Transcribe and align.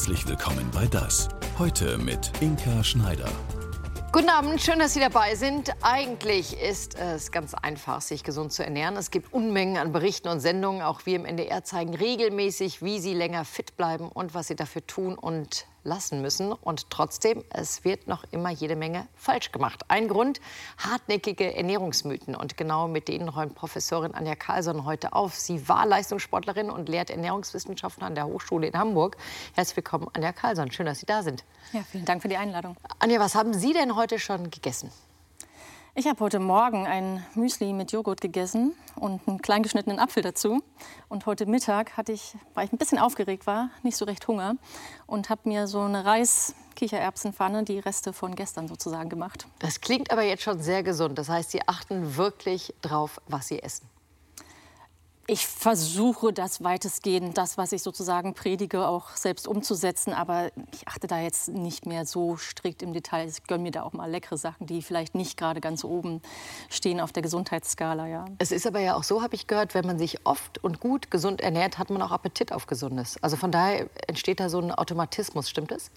Herzlich 0.00 0.26
willkommen 0.26 0.66
bei 0.72 0.86
Das. 0.86 1.28
Heute 1.58 1.98
mit 1.98 2.32
Inka 2.40 2.82
Schneider. 2.82 3.28
Guten 4.12 4.30
Abend, 4.30 4.58
schön, 4.62 4.78
dass 4.78 4.94
Sie 4.94 5.00
dabei 5.00 5.34
sind. 5.34 5.74
Eigentlich 5.82 6.58
ist 6.58 6.94
es 6.98 7.30
ganz 7.30 7.52
einfach, 7.52 8.00
sich 8.00 8.24
gesund 8.24 8.50
zu 8.50 8.64
ernähren. 8.64 8.96
Es 8.96 9.10
gibt 9.10 9.30
Unmengen 9.30 9.76
an 9.76 9.92
Berichten 9.92 10.28
und 10.28 10.40
Sendungen. 10.40 10.80
Auch 10.80 11.04
wir 11.04 11.16
im 11.16 11.26
NDR 11.26 11.64
zeigen 11.64 11.92
regelmäßig, 11.92 12.80
wie 12.82 12.98
Sie 12.98 13.12
länger 13.12 13.44
fit 13.44 13.76
bleiben 13.76 14.08
und 14.08 14.32
was 14.32 14.48
Sie 14.48 14.56
dafür 14.56 14.86
tun 14.86 15.18
und 15.18 15.66
lassen 15.82 16.22
müssen. 16.22 16.52
Und 16.52 16.90
trotzdem, 16.90 17.44
es 17.50 17.84
wird 17.84 18.06
noch 18.06 18.24
immer 18.30 18.50
jede 18.50 18.76
Menge 18.76 19.06
falsch 19.14 19.52
gemacht. 19.52 19.82
Ein 19.88 20.08
Grund, 20.08 20.40
hartnäckige 20.78 21.54
Ernährungsmythen. 21.54 22.34
Und 22.34 22.56
genau 22.56 22.88
mit 22.88 23.08
denen 23.08 23.28
räumt 23.28 23.54
Professorin 23.54 24.14
Anja 24.14 24.34
Karlsson 24.34 24.84
heute 24.84 25.12
auf. 25.12 25.34
Sie 25.34 25.68
war 25.68 25.86
Leistungssportlerin 25.86 26.70
und 26.70 26.88
lehrt 26.88 27.10
Ernährungswissenschaften 27.10 28.04
an 28.04 28.14
der 28.14 28.26
Hochschule 28.26 28.66
in 28.66 28.78
Hamburg. 28.78 29.16
Herzlich 29.54 29.76
willkommen, 29.76 30.08
Anja 30.12 30.32
Karlsson. 30.32 30.70
Schön, 30.70 30.86
dass 30.86 31.00
Sie 31.00 31.06
da 31.06 31.22
sind. 31.22 31.44
Ja, 31.72 31.82
vielen 31.90 32.04
Dank 32.04 32.22
für 32.22 32.28
die 32.28 32.36
Einladung. 32.36 32.76
Anja, 32.98 33.20
was 33.20 33.34
haben 33.34 33.54
Sie 33.54 33.72
denn 33.72 33.96
heute 33.96 34.18
schon 34.18 34.50
gegessen? 34.50 34.90
Ich 35.96 36.06
habe 36.06 36.20
heute 36.20 36.38
Morgen 36.38 36.86
ein 36.86 37.26
Müsli 37.34 37.72
mit 37.72 37.90
Joghurt 37.90 38.20
gegessen 38.20 38.76
und 38.94 39.26
einen 39.26 39.42
kleingeschnittenen 39.42 39.98
Apfel 39.98 40.22
dazu. 40.22 40.62
Und 41.08 41.26
heute 41.26 41.46
Mittag 41.46 41.96
hatte 41.96 42.12
ich, 42.12 42.36
weil 42.54 42.66
ich 42.66 42.72
ein 42.72 42.78
bisschen 42.78 42.98
aufgeregt 42.98 43.44
war, 43.48 43.70
nicht 43.82 43.96
so 43.96 44.04
recht 44.04 44.28
Hunger 44.28 44.54
und 45.08 45.30
habe 45.30 45.48
mir 45.48 45.66
so 45.66 45.80
eine 45.80 46.04
Reis-Kichererbsenpfanne, 46.04 47.64
die 47.64 47.80
Reste 47.80 48.12
von 48.12 48.36
gestern 48.36 48.68
sozusagen 48.68 49.10
gemacht. 49.10 49.48
Das 49.58 49.80
klingt 49.80 50.12
aber 50.12 50.22
jetzt 50.22 50.44
schon 50.44 50.62
sehr 50.62 50.84
gesund. 50.84 51.18
Das 51.18 51.28
heißt, 51.28 51.50
Sie 51.50 51.66
achten 51.66 52.16
wirklich 52.16 52.72
drauf, 52.82 53.20
was 53.26 53.48
Sie 53.48 53.60
essen. 53.60 53.88
Ich 55.32 55.46
versuche 55.46 56.32
das 56.32 56.64
weitestgehend, 56.64 57.38
das, 57.38 57.56
was 57.56 57.70
ich 57.70 57.84
sozusagen 57.84 58.34
predige, 58.34 58.88
auch 58.88 59.10
selbst 59.10 59.46
umzusetzen. 59.46 60.12
Aber 60.12 60.50
ich 60.72 60.88
achte 60.88 61.06
da 61.06 61.20
jetzt 61.20 61.50
nicht 61.50 61.86
mehr 61.86 62.04
so 62.04 62.36
strikt 62.36 62.82
im 62.82 62.92
Detail. 62.92 63.28
Ich 63.28 63.44
gönne 63.44 63.62
mir 63.62 63.70
da 63.70 63.84
auch 63.84 63.92
mal 63.92 64.10
leckere 64.10 64.36
Sachen, 64.36 64.66
die 64.66 64.82
vielleicht 64.82 65.14
nicht 65.14 65.36
gerade 65.36 65.60
ganz 65.60 65.84
oben 65.84 66.20
stehen 66.68 66.98
auf 66.98 67.12
der 67.12 67.22
Gesundheitsskala. 67.22 68.08
Ja. 68.08 68.24
Es 68.38 68.50
ist 68.50 68.66
aber 68.66 68.80
ja 68.80 68.96
auch 68.96 69.04
so, 69.04 69.22
habe 69.22 69.36
ich 69.36 69.46
gehört, 69.46 69.74
wenn 69.74 69.86
man 69.86 70.00
sich 70.00 70.26
oft 70.26 70.64
und 70.64 70.80
gut 70.80 71.12
gesund 71.12 71.40
ernährt, 71.40 71.78
hat 71.78 71.90
man 71.90 72.02
auch 72.02 72.10
Appetit 72.10 72.52
auf 72.52 72.66
Gesundes. 72.66 73.16
Also 73.22 73.36
von 73.36 73.52
daher 73.52 73.86
entsteht 74.08 74.40
da 74.40 74.48
so 74.48 74.58
ein 74.58 74.72
Automatismus, 74.72 75.48
stimmt 75.48 75.70
es? 75.70 75.92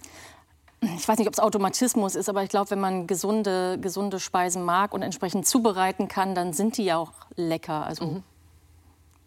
ich 0.80 1.08
weiß 1.08 1.18
nicht, 1.18 1.26
ob 1.26 1.34
es 1.34 1.40
Automatismus 1.40 2.14
ist, 2.14 2.28
aber 2.28 2.44
ich 2.44 2.50
glaube, 2.50 2.70
wenn 2.70 2.80
man 2.80 3.08
gesunde, 3.08 3.78
gesunde 3.80 4.20
Speisen 4.20 4.62
mag 4.62 4.94
und 4.94 5.02
entsprechend 5.02 5.44
zubereiten 5.44 6.06
kann, 6.06 6.36
dann 6.36 6.52
sind 6.52 6.76
die 6.76 6.84
ja 6.84 6.98
auch 6.98 7.10
lecker. 7.34 7.84
Also 7.84 8.04
mhm. 8.04 8.22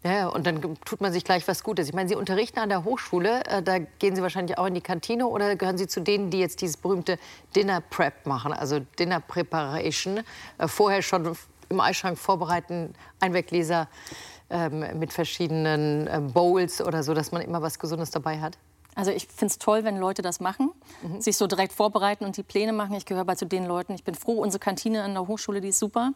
Ja, 0.04 0.28
und 0.28 0.46
dann 0.46 0.76
tut 0.84 1.00
man 1.00 1.12
sich 1.12 1.24
gleich 1.24 1.48
was 1.48 1.64
Gutes. 1.64 1.88
Ich 1.88 1.94
meine, 1.94 2.08
Sie 2.08 2.14
unterrichten 2.14 2.60
an 2.60 2.68
der 2.68 2.84
Hochschule, 2.84 3.44
äh, 3.46 3.62
da 3.62 3.78
gehen 3.78 4.14
Sie 4.14 4.22
wahrscheinlich 4.22 4.56
auch 4.56 4.66
in 4.66 4.74
die 4.74 4.80
Kantine 4.80 5.26
oder 5.26 5.56
gehören 5.56 5.76
Sie 5.76 5.88
zu 5.88 6.00
denen, 6.00 6.30
die 6.30 6.38
jetzt 6.38 6.60
dieses 6.60 6.76
berühmte 6.76 7.18
Dinner 7.56 7.80
Prep 7.80 8.24
machen, 8.24 8.52
also 8.52 8.78
Dinner 8.98 9.18
Preparation, 9.20 10.20
äh, 10.58 10.68
vorher 10.68 11.02
schon 11.02 11.36
im 11.68 11.80
Eisschrank 11.80 12.16
vorbereiten, 12.16 12.94
Einweggläser 13.18 13.88
ähm, 14.50 14.98
mit 14.98 15.12
verschiedenen 15.12 16.06
äh, 16.06 16.20
Bowls 16.20 16.80
oder 16.80 17.02
so, 17.02 17.12
dass 17.12 17.32
man 17.32 17.42
immer 17.42 17.60
was 17.60 17.78
Gesundes 17.80 18.10
dabei 18.10 18.40
hat? 18.40 18.56
Also 18.98 19.12
ich 19.12 19.28
finde 19.28 19.52
es 19.52 19.58
toll, 19.58 19.84
wenn 19.84 19.96
Leute 19.96 20.22
das 20.22 20.40
machen, 20.40 20.72
mhm. 21.02 21.20
sich 21.20 21.36
so 21.36 21.46
direkt 21.46 21.72
vorbereiten 21.72 22.24
und 22.24 22.36
die 22.36 22.42
Pläne 22.42 22.72
machen. 22.72 22.96
Ich 22.96 23.06
gehöre 23.06 23.24
bei 23.24 23.36
zu 23.36 23.46
den 23.46 23.64
Leuten. 23.64 23.94
Ich 23.94 24.02
bin 24.02 24.16
froh, 24.16 24.42
unsere 24.42 24.58
Kantine 24.58 25.04
an 25.04 25.14
der 25.14 25.28
Hochschule, 25.28 25.60
die 25.60 25.68
ist 25.68 25.78
super. 25.78 26.14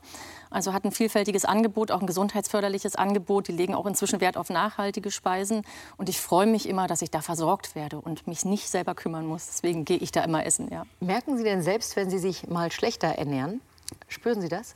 Also 0.50 0.72
hat 0.72 0.84
ein 0.84 0.90
vielfältiges 0.90 1.44
Angebot, 1.44 1.92
auch 1.92 2.00
ein 2.00 2.08
gesundheitsförderliches 2.08 2.96
Angebot. 2.96 3.46
Die 3.46 3.52
legen 3.52 3.76
auch 3.76 3.86
inzwischen 3.86 4.20
Wert 4.20 4.36
auf 4.36 4.50
nachhaltige 4.50 5.12
Speisen. 5.12 5.62
Und 5.96 6.08
ich 6.08 6.20
freue 6.20 6.46
mich 6.46 6.68
immer, 6.68 6.88
dass 6.88 7.02
ich 7.02 7.12
da 7.12 7.20
versorgt 7.20 7.76
werde 7.76 8.00
und 8.00 8.26
mich 8.26 8.44
nicht 8.44 8.68
selber 8.68 8.96
kümmern 8.96 9.28
muss. 9.28 9.46
Deswegen 9.46 9.84
gehe 9.84 9.98
ich 9.98 10.10
da 10.10 10.24
immer 10.24 10.44
essen, 10.44 10.68
ja. 10.72 10.82
Merken 10.98 11.38
Sie 11.38 11.44
denn 11.44 11.62
selbst, 11.62 11.94
wenn 11.94 12.10
Sie 12.10 12.18
sich 12.18 12.48
mal 12.48 12.72
schlechter 12.72 13.06
ernähren? 13.06 13.60
Spüren 14.08 14.40
Sie 14.40 14.48
das? 14.48 14.74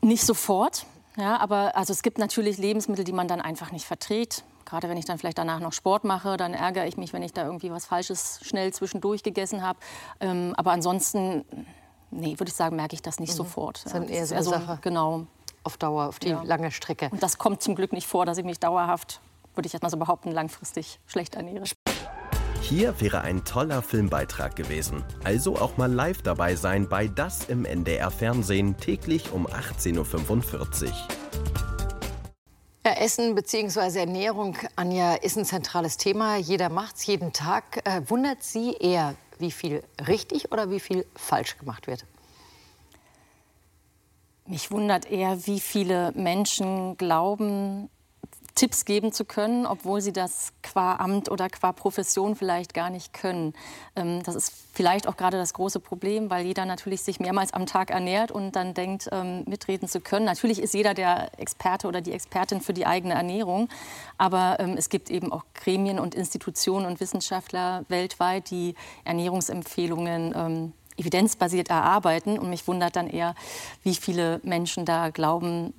Nicht 0.00 0.24
sofort. 0.24 0.86
Ja, 1.18 1.36
aber 1.36 1.76
also 1.76 1.92
es 1.92 2.02
gibt 2.02 2.16
natürlich 2.16 2.56
Lebensmittel, 2.56 3.04
die 3.04 3.12
man 3.12 3.28
dann 3.28 3.42
einfach 3.42 3.70
nicht 3.70 3.84
verträgt. 3.84 4.44
Gerade 4.64 4.88
wenn 4.88 4.96
ich 4.96 5.04
dann 5.04 5.18
vielleicht 5.18 5.38
danach 5.38 5.60
noch 5.60 5.72
Sport 5.72 6.04
mache, 6.04 6.36
dann 6.36 6.54
ärgere 6.54 6.86
ich 6.86 6.96
mich, 6.96 7.12
wenn 7.12 7.22
ich 7.22 7.32
da 7.32 7.44
irgendwie 7.44 7.70
was 7.70 7.86
Falsches 7.86 8.40
schnell 8.42 8.72
zwischendurch 8.72 9.22
gegessen 9.22 9.62
habe. 9.62 9.78
Ähm, 10.20 10.54
aber 10.56 10.72
ansonsten, 10.72 11.44
nee, 12.10 12.38
würde 12.38 12.50
ich 12.50 12.54
sagen, 12.54 12.76
merke 12.76 12.94
ich 12.94 13.02
das 13.02 13.20
nicht 13.20 13.32
mhm. 13.32 13.36
sofort. 13.36 13.78
Das 13.84 13.86
ist 13.86 13.94
dann 13.94 14.08
eher 14.08 14.26
so 14.26 14.34
eine 14.34 14.44
Sache. 14.44 14.78
Genau. 14.82 15.26
Auf 15.62 15.78
Dauer, 15.78 16.08
auf 16.08 16.18
die 16.18 16.28
ja. 16.28 16.42
lange 16.42 16.70
Strecke. 16.70 17.08
Und 17.10 17.22
das 17.22 17.38
kommt 17.38 17.62
zum 17.62 17.74
Glück 17.74 17.92
nicht 17.92 18.06
vor, 18.06 18.26
dass 18.26 18.36
ich 18.36 18.44
mich 18.44 18.60
dauerhaft, 18.60 19.20
würde 19.54 19.66
ich 19.66 19.72
jetzt 19.72 19.82
mal 19.82 19.88
so 19.88 19.96
behaupten, 19.96 20.30
langfristig 20.30 21.00
schlecht 21.06 21.36
ernähre. 21.36 21.64
Hier 22.60 22.98
wäre 23.00 23.20
ein 23.20 23.44
toller 23.44 23.82
Filmbeitrag 23.82 24.56
gewesen. 24.56 25.04
Also 25.22 25.56
auch 25.56 25.76
mal 25.76 25.92
live 25.92 26.22
dabei 26.22 26.54
sein 26.54 26.88
bei 26.88 27.08
Das 27.08 27.44
im 27.44 27.66
NDR 27.66 28.10
Fernsehen 28.10 28.76
täglich 28.78 29.32
um 29.32 29.46
18.45 29.46 30.86
Uhr. 30.86 31.23
Ja, 32.86 32.92
Essen 32.92 33.34
bzw. 33.34 34.00
Ernährung, 34.00 34.58
Anja, 34.76 35.14
ist 35.14 35.38
ein 35.38 35.46
zentrales 35.46 35.96
Thema. 35.96 36.36
Jeder 36.36 36.68
macht 36.68 36.96
es 36.96 37.06
jeden 37.06 37.32
Tag. 37.32 37.80
Äh, 37.86 38.02
wundert 38.10 38.42
Sie 38.42 38.74
eher, 38.74 39.14
wie 39.38 39.52
viel 39.52 39.82
richtig 40.06 40.52
oder 40.52 40.70
wie 40.70 40.80
viel 40.80 41.06
falsch 41.16 41.56
gemacht 41.56 41.86
wird? 41.86 42.04
Mich 44.46 44.70
wundert 44.70 45.10
eher, 45.10 45.46
wie 45.46 45.60
viele 45.60 46.12
Menschen 46.12 46.98
glauben, 46.98 47.88
Tipps 48.54 48.84
geben 48.84 49.12
zu 49.12 49.24
können, 49.24 49.66
obwohl 49.66 50.00
sie 50.00 50.12
das 50.12 50.52
qua 50.62 50.96
Amt 50.96 51.30
oder 51.30 51.48
qua 51.48 51.72
Profession 51.72 52.36
vielleicht 52.36 52.72
gar 52.72 52.88
nicht 52.88 53.12
können. 53.12 53.52
Ähm, 53.96 54.22
das 54.22 54.36
ist 54.36 54.52
vielleicht 54.72 55.08
auch 55.08 55.16
gerade 55.16 55.36
das 55.36 55.54
große 55.54 55.80
Problem, 55.80 56.30
weil 56.30 56.46
jeder 56.46 56.64
natürlich 56.64 57.02
sich 57.02 57.18
mehrmals 57.18 57.52
am 57.52 57.66
Tag 57.66 57.90
ernährt 57.90 58.30
und 58.30 58.52
dann 58.52 58.72
denkt, 58.72 59.08
ähm, 59.10 59.42
mitreden 59.46 59.88
zu 59.88 60.00
können. 60.00 60.24
Natürlich 60.24 60.60
ist 60.60 60.72
jeder 60.72 60.94
der 60.94 61.30
Experte 61.38 61.88
oder 61.88 62.00
die 62.00 62.12
Expertin 62.12 62.60
für 62.60 62.72
die 62.72 62.86
eigene 62.86 63.14
Ernährung, 63.14 63.68
aber 64.18 64.58
ähm, 64.60 64.76
es 64.78 64.88
gibt 64.88 65.10
eben 65.10 65.32
auch 65.32 65.44
Gremien 65.54 65.98
und 65.98 66.14
Institutionen 66.14 66.86
und 66.86 67.00
Wissenschaftler 67.00 67.84
weltweit, 67.88 68.50
die 68.50 68.74
Ernährungsempfehlungen 69.04 70.72
evidenzbasiert 70.96 71.70
erarbeiten. 71.70 72.38
Und 72.38 72.50
mich 72.50 72.66
wundert 72.66 72.96
dann 72.96 73.08
eher, 73.08 73.34
wie 73.82 73.94
viele 73.94 74.40
Menschen 74.42 74.84
da 74.84 75.10
glauben, 75.10 75.74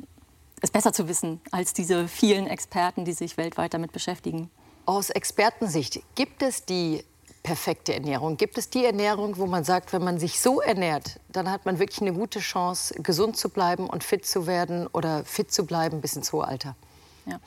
es 0.62 0.72
besser 0.72 0.94
zu 0.94 1.08
wissen 1.08 1.42
als 1.52 1.74
diese 1.74 2.08
vielen 2.08 2.48
Experten, 2.48 3.06
die 3.06 3.14
sich 3.14 3.38
weltweit 3.38 3.74
damit 3.74 3.92
beschäftigen. 3.92 4.50
Aus 4.86 5.10
Expertensicht, 5.10 6.02
gibt 6.16 6.42
es 6.42 6.66
die 6.66 7.04
perfekte 7.44 7.94
Ernährung? 7.94 8.38
Gibt 8.38 8.58
es 8.58 8.70
die 8.70 8.86
Ernährung, 8.86 9.38
wo 9.38 9.46
man 9.46 9.64
sagt, 9.64 9.94
wenn 9.94 10.04
man 10.04 10.20
sich 10.20 10.42
so 10.42 10.62
ernährt, 10.62 11.20
dann 11.30 11.52
hat 11.52 11.66
man 11.66 11.80
wirklich 11.80 12.02
eine 12.02 12.14
gute 12.14 12.40
Chance, 12.40 12.96
gesund 13.02 13.38
zu 13.38 13.50
bleiben 13.50 13.88
und 13.88 14.04
fit 14.04 14.26
zu 14.26 14.48
werden 14.48 14.88
oder 14.88 15.24
fit 15.26 15.52
zu 15.52 15.66
bleiben 15.66 16.02
bis 16.02 16.16
ins 16.16 16.34
hohe 16.34 16.48
Alter? 16.48 16.76
Ja. 17.26 17.40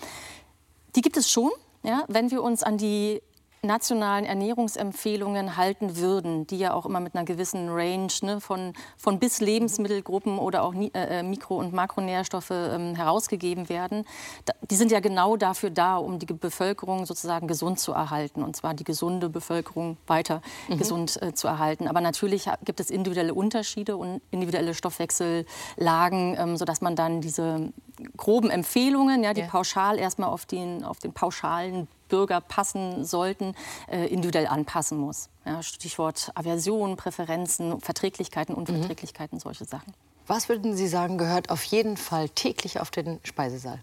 Die 0.95 1.01
gibt 1.01 1.17
es 1.17 1.31
schon. 1.31 1.51
Ja, 1.83 2.05
wenn 2.09 2.31
wir 2.31 2.43
uns 2.43 2.63
an 2.65 2.77
die 2.77 3.23
nationalen 3.63 4.25
Ernährungsempfehlungen 4.25 5.57
halten 5.57 5.97
würden, 5.97 6.47
die 6.47 6.59
ja 6.59 6.73
auch 6.73 6.87
immer 6.87 7.01
mit 7.01 7.15
einer 7.15 7.25
gewissen 7.25 7.69
Range 7.69 8.13
ne, 8.23 8.41
von, 8.41 8.73
von 8.97 9.19
bis 9.19 9.41
Lebensmittelgruppen 9.41 10.39
oder 10.39 10.63
auch 10.63 10.75
äh, 10.75 10.91
äh, 10.93 11.23
Mikro- 11.23 11.59
und 11.59 11.73
Makronährstoffe 11.73 12.51
ähm, 12.51 12.95
herausgegeben 12.95 13.69
werden, 13.69 14.05
da, 14.45 14.55
die 14.71 14.77
sind 14.77 14.93
ja 14.93 15.01
genau 15.01 15.37
dafür 15.37 15.71
da, 15.71 15.97
um 15.97 16.19
die 16.19 16.27
Bevölkerung 16.27 17.07
sozusagen 17.07 17.49
gesund 17.49 17.79
zu 17.79 17.93
erhalten 17.93 18.43
und 18.43 18.57
zwar 18.57 18.75
die 18.75 18.85
gesunde 18.85 19.29
Bevölkerung 19.29 19.97
weiter 20.07 20.41
mhm. 20.69 20.79
gesund 20.79 21.21
äh, 21.23 21.35
zu 21.35 21.49
erhalten. 21.49 21.89
Aber 21.89 22.01
natürlich 22.01 22.49
gibt 22.65 22.81
es 22.81 22.91
individuelle 22.91 23.35
Unterschiede 23.35 23.97
und 23.97 24.21
individuelle 24.31 24.75
Stoffwechsellagen, 24.75 26.37
ähm, 26.39 26.57
sodass 26.57 26.81
man 26.81 26.97
dann 26.97 27.21
diese 27.21 27.73
groben 28.17 28.51
Empfehlungen, 28.51 29.25
ja, 29.25 29.35
die 29.35 29.41
ja. 29.43 29.47
pauschal 29.47 29.99
erstmal 29.99 30.29
auf 30.29 30.47
den, 30.47 30.85
auf 30.85 30.99
den 30.99 31.13
pauschalen 31.13 31.89
Bürger 32.09 32.41
passen 32.41 33.05
sollten, 33.05 33.55
äh, 33.91 34.07
individuell 34.07 34.47
anpassen 34.47 34.99
muss. 34.99 35.29
Ja, 35.45 35.63
Stichwort 35.63 36.31
Aversion, 36.35 36.97
Präferenzen, 36.97 37.81
Verträglichkeiten, 37.81 38.55
mhm. 38.55 38.61
Unverträglichkeiten, 38.61 39.37
mhm. 39.37 39.41
solche 39.41 39.65
Sachen. 39.65 39.95
Was 40.27 40.49
würden 40.49 40.77
Sie 40.77 40.89
sagen, 40.89 41.17
gehört 41.17 41.51
auf 41.51 41.65
jeden 41.65 41.97
Fall 41.97 42.29
täglich 42.29 42.81
auf 42.81 42.91
den 42.91 43.19
Speisesaal, 43.25 43.81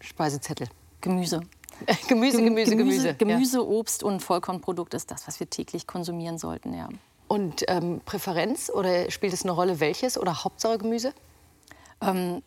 Speisezettel? 0.00 0.68
Gemüse. 1.00 1.40
Gemüse, 2.08 2.42
Gemüse, 2.42 2.76
Gemüse. 2.76 3.14
Gemüse, 3.14 3.58
ja. 3.58 3.64
Obst 3.64 4.02
und 4.02 4.20
Vollkornprodukt 4.20 4.94
ist 4.94 5.10
das, 5.10 5.26
was 5.26 5.40
wir 5.40 5.48
täglich 5.48 5.86
konsumieren 5.86 6.38
sollten, 6.38 6.74
ja. 6.74 6.88
Und 7.28 7.64
ähm, 7.68 8.00
Präferenz 8.04 8.70
oder 8.70 9.10
spielt 9.10 9.32
es 9.32 9.42
eine 9.42 9.52
Rolle 9.52 9.80
welches 9.80 10.18
oder 10.18 10.44
Hauptsache 10.44 10.78
Gemüse? 10.78 11.12
Ähm, 12.00 12.42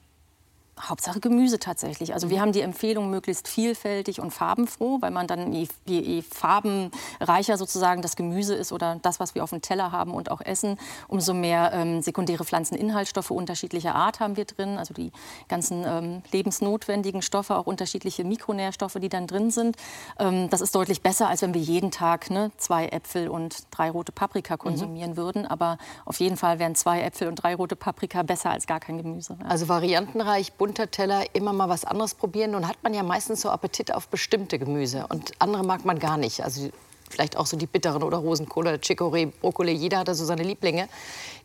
Hauptsache 0.79 1.19
Gemüse 1.19 1.59
tatsächlich. 1.59 2.13
Also 2.13 2.29
wir 2.29 2.37
mhm. 2.37 2.41
haben 2.41 2.51
die 2.53 2.61
Empfehlung 2.61 3.09
möglichst 3.09 3.47
vielfältig 3.47 4.19
und 4.19 4.31
farbenfroh, 4.31 4.99
weil 5.01 5.11
man 5.11 5.27
dann 5.27 5.53
je, 5.53 5.67
je, 5.85 6.21
farbenreicher 6.23 7.57
sozusagen 7.57 8.01
das 8.01 8.15
Gemüse 8.15 8.55
ist 8.55 8.71
oder 8.71 8.97
das, 9.01 9.19
was 9.19 9.35
wir 9.35 9.43
auf 9.43 9.51
dem 9.51 9.61
Teller 9.61 9.91
haben 9.91 10.13
und 10.13 10.31
auch 10.31 10.41
essen, 10.41 10.77
umso 11.07 11.33
mehr 11.33 11.71
ähm, 11.73 12.01
sekundäre 12.01 12.45
Pflanzeninhaltsstoffe 12.45 13.31
unterschiedlicher 13.31 13.95
Art 13.95 14.19
haben 14.19 14.37
wir 14.37 14.45
drin. 14.45 14.77
Also 14.77 14.93
die 14.93 15.11
ganzen 15.49 15.83
ähm, 15.85 16.23
lebensnotwendigen 16.31 17.21
Stoffe, 17.21 17.55
auch 17.55 17.67
unterschiedliche 17.67 18.23
Mikronährstoffe, 18.23 18.97
die 18.99 19.09
dann 19.09 19.27
drin 19.27 19.51
sind. 19.51 19.75
Ähm, 20.19 20.49
das 20.49 20.61
ist 20.61 20.73
deutlich 20.73 21.01
besser, 21.01 21.27
als 21.27 21.41
wenn 21.41 21.53
wir 21.53 21.61
jeden 21.61 21.91
Tag 21.91 22.31
ne, 22.31 22.51
zwei 22.57 22.87
Äpfel 22.87 23.27
und 23.27 23.65
drei 23.71 23.91
rote 23.91 24.11
Paprika 24.11 24.57
konsumieren 24.57 25.11
mhm. 25.11 25.17
würden. 25.17 25.45
Aber 25.45 25.77
auf 26.05 26.19
jeden 26.19 26.37
Fall 26.37 26.59
wären 26.59 26.75
zwei 26.75 27.01
Äpfel 27.01 27.27
und 27.27 27.35
drei 27.35 27.55
rote 27.55 27.75
Paprika 27.75 28.23
besser 28.23 28.49
als 28.49 28.65
gar 28.65 28.79
kein 28.79 28.97
Gemüse. 28.97 29.37
Ja. 29.39 29.45
Also 29.47 29.67
variantenreich, 29.67 30.53
bunt 30.61 30.77
Unterteller 30.77 31.25
immer 31.33 31.53
mal 31.53 31.69
was 31.69 31.85
anderes 31.85 32.13
probieren. 32.13 32.51
Nun 32.51 32.67
hat 32.67 32.77
man 32.83 32.93
ja 32.93 33.01
meistens 33.01 33.41
so 33.41 33.49
Appetit 33.49 33.91
auf 33.91 34.09
bestimmte 34.09 34.59
Gemüse 34.59 35.07
und 35.09 35.31
andere 35.39 35.63
mag 35.63 35.85
man 35.85 35.97
gar 35.97 36.17
nicht. 36.17 36.43
Also 36.43 36.69
vielleicht 37.09 37.35
auch 37.35 37.47
so 37.47 37.57
die 37.57 37.65
bitteren 37.65 38.03
oder 38.03 38.17
Rosenkohl 38.17 38.67
Chicorée, 38.79 39.31
Brokkoli, 39.41 39.71
jeder 39.71 39.97
hat 39.97 40.07
da 40.07 40.13
so 40.13 40.23
seine 40.23 40.43
Lieblinge. 40.43 40.87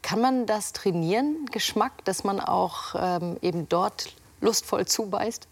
Kann 0.03 0.21
man 0.21 0.45
das 0.45 0.75
trainieren, 0.75 1.47
Geschmack, 1.51 2.05
dass 2.05 2.25
man 2.25 2.41
auch 2.41 2.95
ähm, 2.95 3.39
eben 3.41 3.67
dort 3.71 4.13
lustvoll 4.43 4.85
zubeißt? 4.87 5.49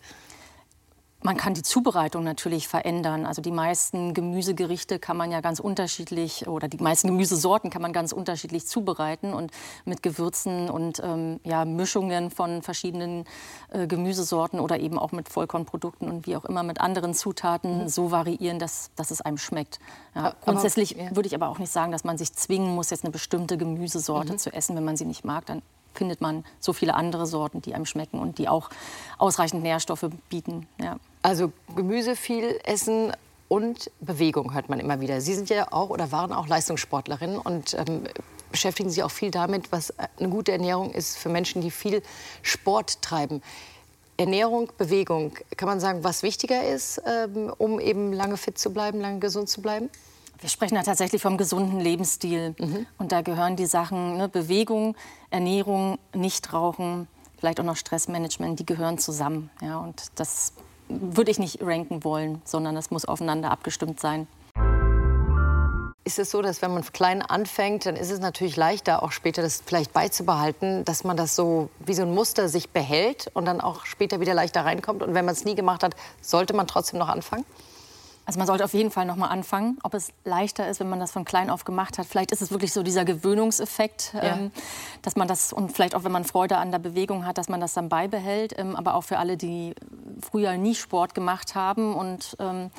Man 1.26 1.38
kann 1.38 1.55
die 1.55 1.62
Zubereitung 1.62 2.23
natürlich 2.23 2.69
verändern. 2.69 3.25
Also 3.25 3.41
die 3.41 3.50
meisten 3.50 4.12
Gemüsegerichte 4.12 4.99
kann 4.99 5.17
man 5.17 5.32
ja 5.32 5.41
ganz 5.41 5.59
unterschiedlich 5.59 6.47
oder 6.47 6.69
die 6.69 6.76
meisten 6.76 7.09
Gemüsesorten 7.09 7.71
kann 7.71 7.81
man 7.81 7.94
ganz 7.94 8.12
unterschiedlich 8.12 8.67
zubereiten 8.67 9.32
und 9.32 9.50
mit 9.87 10.03
Gewürzen 10.03 10.69
und 10.69 11.00
ähm, 11.03 11.41
ja, 11.43 11.65
Mischungen 11.65 12.31
von 12.31 12.61
verschiedenen 12.61 13.25
äh, 13.71 13.87
Gemüsesorten 13.87 14.61
oder 14.61 14.79
eben 14.79 14.99
auch 14.99 15.12
mit 15.12 15.31
Vollkornprodukten 15.31 16.11
und 16.11 16.26
wie 16.26 16.37
auch 16.37 16.44
immer 16.44 16.62
mit 16.62 16.82
anderen 16.82 17.15
Zutaten 17.15 17.85
mhm. 17.85 17.88
so 17.88 18.11
variieren, 18.11 18.59
dass, 18.59 18.91
dass 18.94 19.11
es 19.11 19.23
einem 19.23 19.38
schmeckt. 19.38 19.79
Ja, 20.15 20.35
grundsätzlich 20.44 20.91
ja. 20.91 21.17
würde 21.17 21.26
ich 21.26 21.35
aber 21.35 21.49
auch 21.49 21.59
nicht 21.59 21.73
sagen, 21.73 21.91
dass 21.91 22.05
man 22.05 22.19
sich 22.19 22.35
zwingen 22.35 22.75
muss, 22.75 22.91
jetzt 22.91 23.03
eine 23.03 23.12
bestimmte 23.12 23.56
Gemüsesorte 23.56 24.35
mhm. 24.35 24.38
zu 24.38 24.53
essen. 24.53 24.76
Wenn 24.76 24.85
man 24.85 24.99
sie 24.99 25.06
nicht 25.06 25.25
mag, 25.25 25.47
dann 25.47 25.62
findet 25.94 26.21
man 26.21 26.44
so 26.61 26.75
viele 26.75 26.93
andere 26.93 27.25
Sorten, 27.25 27.62
die 27.62 27.75
einem 27.75 27.87
schmecken 27.87 28.19
und 28.19 28.37
die 28.37 28.47
auch 28.47 28.69
ausreichend 29.17 29.62
Nährstoffe 29.62 30.11
bieten. 30.29 30.67
Ja. 30.79 30.99
Also 31.25 31.53
Gemüse 31.75 32.17
viel 32.17 32.61
essen 32.65 33.11
und 33.49 33.91
Bewegung 34.00 34.53
hört 34.53 34.69
man 34.69 34.79
immer 34.79 35.00
wieder. 35.00 35.23
Sie 35.23 35.35
sind 35.35 35.49
ja 35.49 35.73
auch 35.73 35.88
oder 35.88 36.12
waren 36.12 36.35
auch 36.35 36.47
Leistungssportlerin 36.47 37.38
und 37.38 37.73
ähm, 37.73 38.03
beschäftigen 38.50 38.91
sich 38.91 39.03
auch 39.03 39.11
viel 39.11 39.31
damit, 39.31 39.73
was 39.73 39.94
eine 40.19 40.29
gute 40.29 40.53
Ernährung 40.53 40.91
ist 40.91 41.17
für 41.17 41.31
Menschen, 41.31 41.62
die 41.62 41.71
viel 41.71 42.03
Sport 42.43 43.00
treiben. 43.00 43.41
Ernährung, 44.19 44.71
Bewegung, 44.76 45.32
kann 45.56 45.67
man 45.67 45.81
sagen, 45.81 46.05
was 46.05 46.23
wichtiger 46.23 46.62
ist, 46.62 47.00
ähm, 47.06 47.50
um 47.56 47.81
eben 47.81 48.12
lange 48.12 48.37
fit 48.37 48.59
zu 48.59 48.71
bleiben, 48.71 49.00
lange 49.00 49.19
gesund 49.19 49.49
zu 49.49 49.62
bleiben? 49.62 49.88
Wir 50.41 50.50
sprechen 50.50 50.75
ja 50.75 50.82
tatsächlich 50.82 51.23
vom 51.23 51.38
gesunden 51.38 51.81
Lebensstil. 51.81 52.55
Mhm. 52.59 52.85
Und 52.99 53.12
da 53.12 53.23
gehören 53.23 53.56
die 53.56 53.65
Sachen 53.65 54.19
ne, 54.19 54.29
Bewegung, 54.29 54.94
Ernährung, 55.31 55.99
Nichtrauchen, 56.12 57.09
vielleicht 57.38 57.61
auch 57.61 57.65
noch 57.65 57.76
Stressmanagement, 57.76 58.61
die 58.61 58.67
gehören 58.67 58.99
zusammen. 58.99 59.49
Ja, 59.62 59.79
und 59.79 60.03
das 60.17 60.53
würde 60.89 61.31
ich 61.31 61.39
nicht 61.39 61.63
ranken 61.63 62.05
wollen, 62.05 62.43
sondern 62.45 62.75
das 62.75 62.91
muss 62.91 63.05
aufeinander 63.05 63.51
abgestimmt 63.51 64.01
sein. 64.01 64.27
Ist 66.07 66.19
es 66.19 66.31
so, 66.31 66.43
dass 66.43 66.61
wenn 66.61 66.75
man 66.75 66.83
klein 66.93 67.23
anfängt, 67.23 67.87
dann 67.87 67.97
ist 67.97 68.11
es 68.11 68.21
natürlich 68.21 68.57
leichter, 68.57 69.03
auch 69.03 69.11
später 69.11 69.41
das 69.41 69.63
vielleicht 69.65 69.95
beizubehalten, 69.95 70.85
dass 70.85 71.03
man 71.03 71.17
das 71.17 71.35
so 71.35 71.71
wie 71.79 71.95
so 71.95 72.03
ein 72.03 72.15
Muster 72.15 72.51
sich 72.51 72.69
behält 72.69 73.31
und 73.33 73.47
dann 73.47 73.63
auch 73.63 73.87
später 73.87 74.21
wieder 74.21 74.35
leichter 74.35 74.67
reinkommt. 74.67 75.03
Und 75.03 75.15
wenn 75.15 75.25
man 75.25 75.33
es 75.33 75.47
nie 75.47 75.55
gemacht 75.55 75.83
hat, 75.83 75.97
sollte 76.21 76.53
man 76.53 76.67
trotzdem 76.67 76.99
noch 76.99 77.09
anfangen? 77.09 77.47
Also 78.26 78.38
man 78.38 78.47
sollte 78.47 78.65
auf 78.65 78.73
jeden 78.73 78.91
Fall 78.91 79.05
noch 79.05 79.17
mal 79.17 79.29
anfangen. 79.29 79.79
Ob 79.82 79.94
es 79.94 80.12
leichter 80.25 80.69
ist, 80.69 80.81
wenn 80.81 80.88
man 80.88 81.00
das 81.00 81.12
von 81.12 81.25
klein 81.25 81.50
auf 81.50 81.65
gemacht 81.65 81.99
hat. 81.99 82.06
Vielleicht 82.06 82.32
ist 82.32 82.43
es 82.43 82.50
wirklich 82.50 82.73
so 82.73 82.82
dieser 82.82 83.05
Gewöhnungseffekt, 83.05 84.12
ja. 84.15 84.37
ähm, 84.37 84.50
dass 85.03 85.17
man 85.17 85.29
das 85.29 85.53
und 85.53 85.73
vielleicht 85.73 85.94
auch, 85.94 86.05
wenn 86.05 86.12
man 86.12 86.25
Freude 86.25 86.56
an 86.56 86.71
der 86.71 86.79
Bewegung 86.79 87.26
hat, 87.26 87.38
dass 87.38 87.49
man 87.49 87.61
das 87.61 87.75
dann 87.75 87.88
beibehält. 87.88 88.55
Ähm, 88.59 88.76
aber 88.76 88.94
auch 88.94 89.05
für 89.05 89.19
alle, 89.19 89.37
die 89.37 89.75
früher 90.31 90.56
nie 90.56 90.75
Sport 90.75 91.15
gemacht 91.15 91.55
haben 91.55 91.94
und 91.94 92.37
ähm, 92.41 92.71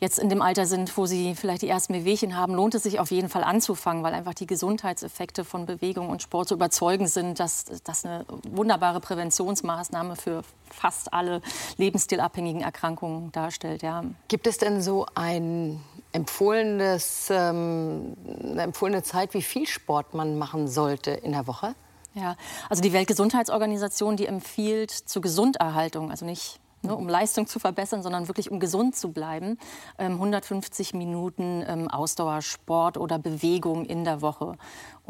jetzt 0.00 0.18
in 0.18 0.28
dem 0.28 0.42
Alter 0.42 0.66
sind, 0.66 0.96
wo 0.96 1.06
sie 1.06 1.34
vielleicht 1.34 1.62
die 1.62 1.68
ersten 1.68 1.94
Wehwehchen 1.94 2.36
haben, 2.36 2.54
lohnt 2.54 2.74
es 2.74 2.82
sich 2.82 2.98
auf 2.98 3.10
jeden 3.10 3.28
Fall 3.28 3.44
anzufangen, 3.44 4.02
weil 4.02 4.14
einfach 4.14 4.34
die 4.34 4.46
Gesundheitseffekte 4.46 5.44
von 5.44 5.66
Bewegung 5.66 6.08
und 6.08 6.22
Sport 6.22 6.48
so 6.48 6.54
überzeugend 6.54 7.10
sind, 7.10 7.38
dass 7.38 7.66
das 7.84 8.04
eine 8.04 8.24
wunderbare 8.48 9.00
Präventionsmaßnahme 9.00 10.16
für 10.16 10.42
fast 10.70 11.12
alle 11.12 11.42
lebensstilabhängigen 11.76 12.62
Erkrankungen 12.62 13.30
darstellt. 13.32 13.82
Ja. 13.82 14.02
Gibt 14.28 14.46
es 14.46 14.58
denn 14.58 14.80
so 14.80 15.06
ein 15.14 15.80
empfohlenes, 16.12 17.28
ähm, 17.30 18.16
eine 18.42 18.62
empfohlene 18.62 19.02
Zeit, 19.02 19.34
wie 19.34 19.42
viel 19.42 19.66
Sport 19.66 20.14
man 20.14 20.38
machen 20.38 20.66
sollte 20.66 21.10
in 21.10 21.32
der 21.32 21.46
Woche? 21.46 21.74
Ja, 22.14 22.36
also 22.68 22.82
die 22.82 22.92
Weltgesundheitsorganisation, 22.92 24.16
die 24.16 24.26
empfiehlt 24.26 24.90
zur 24.90 25.22
Gesunderhaltung, 25.22 26.10
also 26.10 26.26
nicht 26.26 26.58
ne, 26.82 26.94
um 26.94 27.08
Leistung 27.08 27.46
zu 27.46 27.58
verbessern, 27.58 28.02
sondern 28.02 28.28
wirklich 28.28 28.50
um 28.50 28.60
gesund 28.60 28.96
zu 28.96 29.12
bleiben. 29.12 29.58
Ähm, 29.98 30.12
150 30.12 30.94
Minuten 30.94 31.64
ähm, 31.66 31.88
Ausdauersport 31.88 32.96
oder 32.98 33.18
Bewegung 33.18 33.84
in 33.84 34.04
der 34.04 34.22
Woche. 34.22 34.56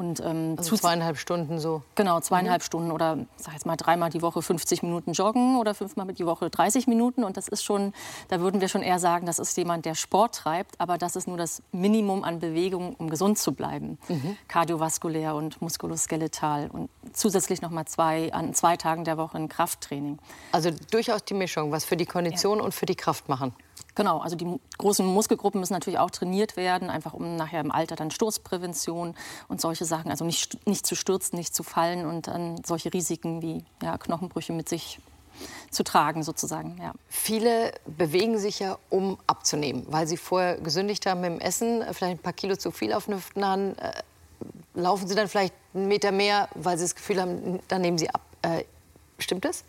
Und, 0.01 0.21
ähm, 0.21 0.55
also 0.57 0.77
zweieinhalb 0.77 1.19
Stunden 1.19 1.59
so? 1.59 1.83
Genau, 1.95 2.21
zweieinhalb 2.21 2.63
mhm. 2.63 2.65
Stunden 2.65 2.91
oder 2.91 3.19
sag 3.37 3.53
jetzt 3.53 3.67
mal 3.67 3.77
dreimal 3.77 4.09
die 4.09 4.23
Woche 4.23 4.41
50 4.41 4.83
Minuten 4.83 5.13
joggen 5.13 5.59
oder 5.59 5.75
fünfmal 5.75 6.07
die 6.15 6.25
Woche 6.25 6.49
30 6.49 6.87
Minuten. 6.87 7.23
Und 7.23 7.37
das 7.37 7.49
ist 7.49 7.63
schon, 7.63 7.93
da 8.29 8.41
würden 8.41 8.63
wir 8.63 8.69
schon 8.69 8.81
eher 8.81 8.99
sagen, 8.99 9.27
das 9.27 9.39
ist 9.39 9.55
jemand, 9.59 9.85
der 9.85 9.95
Sport 9.95 10.37
treibt, 10.37 10.81
aber 10.81 10.97
das 10.97 11.17
ist 11.17 11.29
nur 11.29 11.37
das 11.37 11.63
Minimum 11.73 12.25
an 12.25 12.39
Bewegung, 12.39 12.95
um 12.97 13.11
gesund 13.11 13.39
zu 13.39 13.53
bleiben. 13.53 13.99
Mhm. 14.09 14.39
Kardiovaskulär 14.49 15.35
und 15.35 15.61
muskuloskeletal. 15.61 16.71
Und 16.73 16.89
zusätzlich 17.13 17.63
noch 17.63 17.71
mal 17.71 17.87
zwei, 17.87 18.33
an 18.33 18.55
zwei 18.55 18.77
Tagen 18.77 19.05
der 19.05 19.17
Woche 19.17 19.37
ein 19.37 19.49
Krafttraining. 19.49 20.19
Also 20.53 20.71
durchaus 20.91 21.25
die 21.25 21.35
Mischung, 21.35 21.73
was 21.73 21.85
für 21.85 21.97
die 21.97 22.07
Kondition 22.07 22.59
ja. 22.59 22.65
und 22.65 22.75
für 22.75 22.87
die 22.87 22.97
Kraft 22.97 23.29
machen. 23.29 23.55
Genau, 23.95 24.19
also 24.19 24.37
die 24.37 24.61
großen 24.79 25.05
Muskelgruppen 25.05 25.61
müssen 25.61 25.73
natürlich 25.73 25.99
auch 25.99 26.11
trainiert 26.11 26.57
werden, 26.57 26.91
einfach 26.91 27.13
um 27.13 27.37
nachher 27.37 27.61
im 27.61 27.73
Alter 27.73 27.97
dann 27.97 28.11
Sturzprävention 28.11 29.15
und 29.49 29.61
solche 29.61 29.85
Sachen, 29.85 30.11
also 30.11 30.25
nicht, 30.25 30.67
nicht 30.67 30.87
zu 30.87 30.95
stürzen, 30.95 31.39
nicht 31.39 31.55
zu 31.55 31.63
fallen 31.63 32.07
und 32.07 32.29
dann 32.29 32.63
solche 32.65 32.93
Risiken 32.93 33.43
wie 33.43 33.65
ja, 33.83 33.99
Knochenbrüche 33.99 34.53
mit 34.53 34.69
sich 34.69 35.01
zu 35.71 35.85
tragen 35.85 36.23
sozusagen. 36.23 36.77
Ja. 36.81 36.93
Viele 37.09 37.73
bewegen 37.87 38.39
sich 38.39 38.59
ja, 38.59 38.79
um 38.89 39.19
abzunehmen, 39.27 39.87
weil 39.89 40.07
sie 40.07 40.17
vorher 40.17 40.57
gesündigt 40.59 41.07
haben 41.07 41.21
mit 41.21 41.31
dem 41.31 41.41
Essen, 41.41 41.83
vielleicht 41.93 42.19
ein 42.19 42.19
paar 42.19 42.33
Kilo 42.33 42.57
zu 42.57 42.71
viel 42.71 42.93
auf 42.93 43.07
den 43.07 43.15
Hüften 43.15 43.45
haben. 43.45 43.75
Laufen 44.75 45.09
sie 45.09 45.15
dann 45.15 45.29
vielleicht 45.29 45.55
einen 45.75 45.89
Meter 45.89 46.13
mehr, 46.13 46.49
weil 46.55 46.79
sie 46.79 46.85
das 46.85 46.95
Gefühl 46.95 47.21
haben, 47.21 47.61
dann 47.69 47.81
nehmen 47.81 47.99
sie 47.99 48.11
ab. 48.11 48.23
Äh, 48.43 48.65
stimmt 49.19 49.45
das? 49.45 49.65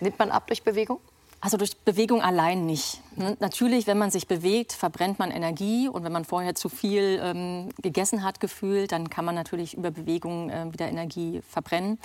Nimmt 0.00 0.18
man 0.18 0.30
ab 0.30 0.46
durch 0.46 0.62
Bewegung? 0.62 1.00
Also 1.40 1.58
durch 1.58 1.76
Bewegung 1.76 2.22
allein 2.22 2.64
nicht. 2.64 3.02
Ne? 3.16 3.36
Natürlich, 3.38 3.86
wenn 3.86 3.98
man 3.98 4.10
sich 4.10 4.26
bewegt, 4.26 4.72
verbrennt 4.72 5.18
man 5.18 5.30
Energie. 5.30 5.88
Und 5.88 6.02
wenn 6.02 6.12
man 6.12 6.24
vorher 6.24 6.54
zu 6.54 6.70
viel 6.70 7.20
ähm, 7.22 7.68
gegessen 7.82 8.24
hat, 8.24 8.40
gefühlt, 8.40 8.92
dann 8.92 9.10
kann 9.10 9.26
man 9.26 9.34
natürlich 9.34 9.74
über 9.76 9.90
Bewegung 9.90 10.48
äh, 10.48 10.72
wieder 10.72 10.88
Energie 10.88 11.42
verbrennen. 11.46 11.98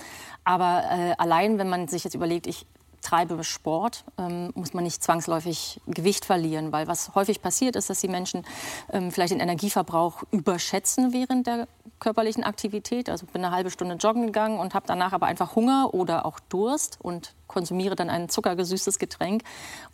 Aber 0.44 0.84
äh, 0.92 1.14
allein, 1.18 1.58
wenn 1.58 1.70
man 1.70 1.88
sich 1.88 2.04
jetzt 2.04 2.16
überlegt, 2.16 2.48
ich 2.48 2.66
treibe 3.02 3.42
Sport, 3.46 4.04
ähm, 4.18 4.52
muss 4.56 4.74
man 4.74 4.84
nicht 4.84 5.02
zwangsläufig 5.02 5.80
Gewicht 5.88 6.26
verlieren. 6.26 6.74
Weil 6.74 6.88
was 6.88 7.16
häufig 7.16 7.42
passiert 7.42 7.78
ist, 7.78 7.90
dass 7.90 8.02
die 8.02 8.10
Menschen 8.10 8.46
ähm, 8.92 9.10
vielleicht 9.10 9.32
den 9.32 9.40
Energieverbrauch 9.40 10.24
überschätzen 10.32 11.14
während 11.14 11.48
der 11.48 11.70
körperlichen 12.00 12.44
Aktivität. 12.44 13.10
Also 13.10 13.26
bin 13.26 13.44
eine 13.44 13.54
halbe 13.54 13.72
Stunde 13.72 13.96
joggen 13.96 14.28
gegangen 14.28 14.60
und 14.60 14.74
habe 14.74 14.86
danach 14.88 15.14
aber 15.14 15.28
einfach 15.28 15.56
Hunger 15.56 15.94
oder 15.94 16.26
auch 16.26 16.40
Durst 16.40 16.98
und 17.02 17.34
konsumiere 17.50 17.96
dann 17.96 18.10
ein 18.10 18.30
zuckergesüßtes 18.30 19.00
Getränk. 19.00 19.44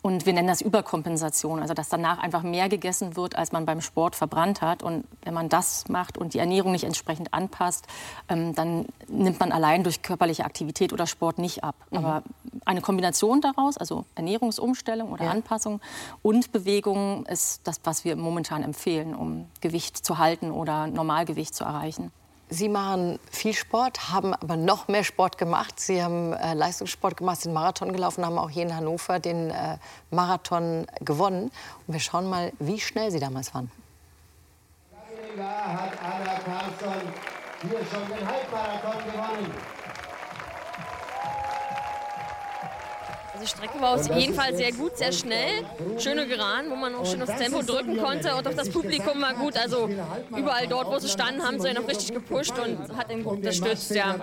Und 0.02 0.26
wir 0.26 0.32
nennen 0.32 0.46
das 0.46 0.60
Überkompensation, 0.60 1.60
also 1.60 1.74
dass 1.74 1.88
danach 1.88 2.18
einfach 2.18 2.42
mehr 2.42 2.68
gegessen 2.68 3.16
wird, 3.16 3.34
als 3.34 3.50
man 3.50 3.66
beim 3.66 3.80
Sport 3.80 4.14
verbrannt 4.14 4.60
hat. 4.60 4.84
Und 4.84 5.04
wenn 5.22 5.34
man 5.34 5.48
das 5.48 5.88
macht 5.88 6.18
und 6.18 6.34
die 6.34 6.38
Ernährung 6.38 6.70
nicht 6.72 6.84
entsprechend 6.84 7.34
anpasst, 7.34 7.86
ähm, 8.28 8.54
dann 8.54 8.86
nimmt 9.08 9.40
man 9.40 9.50
allein 9.50 9.82
durch 9.82 10.02
körperliche 10.02 10.44
Aktivität 10.44 10.92
oder 10.92 11.06
Sport 11.06 11.38
nicht 11.38 11.64
ab. 11.64 11.74
Mhm. 11.90 11.98
Aber 11.98 12.22
eine 12.66 12.82
Kombination 12.82 13.40
daraus, 13.40 13.78
also 13.78 14.04
Ernährungsumstellung 14.14 15.10
oder 15.10 15.24
ja. 15.24 15.30
Anpassung 15.30 15.80
und 16.22 16.52
Bewegung, 16.52 17.24
ist 17.26 17.62
das, 17.64 17.80
was 17.84 18.04
wir 18.04 18.16
momentan 18.16 18.62
empfehlen, 18.62 19.14
um 19.14 19.46
Gewicht 19.60 19.96
zu 19.96 20.18
halten 20.18 20.50
oder 20.50 20.86
Normalgewicht 20.86 21.54
zu 21.54 21.64
erreichen. 21.64 21.95
Sie 22.48 22.68
machen 22.68 23.18
viel 23.30 23.54
Sport, 23.54 24.12
haben 24.12 24.32
aber 24.32 24.56
noch 24.56 24.86
mehr 24.86 25.02
Sport 25.02 25.36
gemacht. 25.36 25.80
Sie 25.80 26.02
haben 26.02 26.32
äh, 26.32 26.54
Leistungssport 26.54 27.16
gemacht, 27.16 27.40
sind 27.40 27.52
Marathon 27.52 27.92
gelaufen, 27.92 28.24
haben 28.24 28.38
auch 28.38 28.50
hier 28.50 28.62
in 28.62 28.74
Hannover 28.74 29.18
den 29.18 29.50
äh, 29.50 29.78
Marathon 30.10 30.86
gewonnen. 31.00 31.50
Und 31.86 31.94
wir 31.94 32.00
schauen 32.00 32.30
mal, 32.30 32.52
wie 32.60 32.78
schnell 32.78 33.10
Sie 33.10 33.18
damals 33.18 33.52
waren. 33.52 33.70
hat 35.36 35.92
Anna 36.02 36.38
Carlsson 36.38 37.12
hier 37.62 37.80
schon 37.90 38.16
den 38.16 38.26
Halbmarathon 38.26 39.12
gewonnen. 39.12 39.75
Die 43.42 43.46
Strecke 43.46 43.80
war 43.80 43.94
auf 43.94 44.14
jeden 44.14 44.34
Fall 44.34 44.54
sehr 44.56 44.72
gut, 44.72 44.96
sehr 44.96 45.12
schnell. 45.12 45.64
Schöne 45.98 46.26
Geraden, 46.26 46.70
wo 46.70 46.76
man 46.76 46.94
auch 46.94 47.06
schön 47.06 47.20
das 47.20 47.36
Tempo 47.36 47.62
drücken 47.62 47.98
konnte. 47.98 48.34
Und 48.34 48.46
auch 48.46 48.54
das 48.54 48.70
Publikum 48.70 49.20
war 49.20 49.34
gut. 49.34 49.56
Also 49.56 49.88
überall 50.36 50.66
dort, 50.66 50.88
wo 50.88 50.98
sie 50.98 51.08
standen, 51.08 51.42
haben 51.42 51.60
sie 51.60 51.72
noch 51.72 51.86
richtig 51.86 52.12
gepusht 52.12 52.58
und 52.58 52.96
hat 52.96 53.10
ihn 53.10 53.24
gut 53.24 53.38
unterstützt. 53.38 53.90
Ja. 53.90 54.20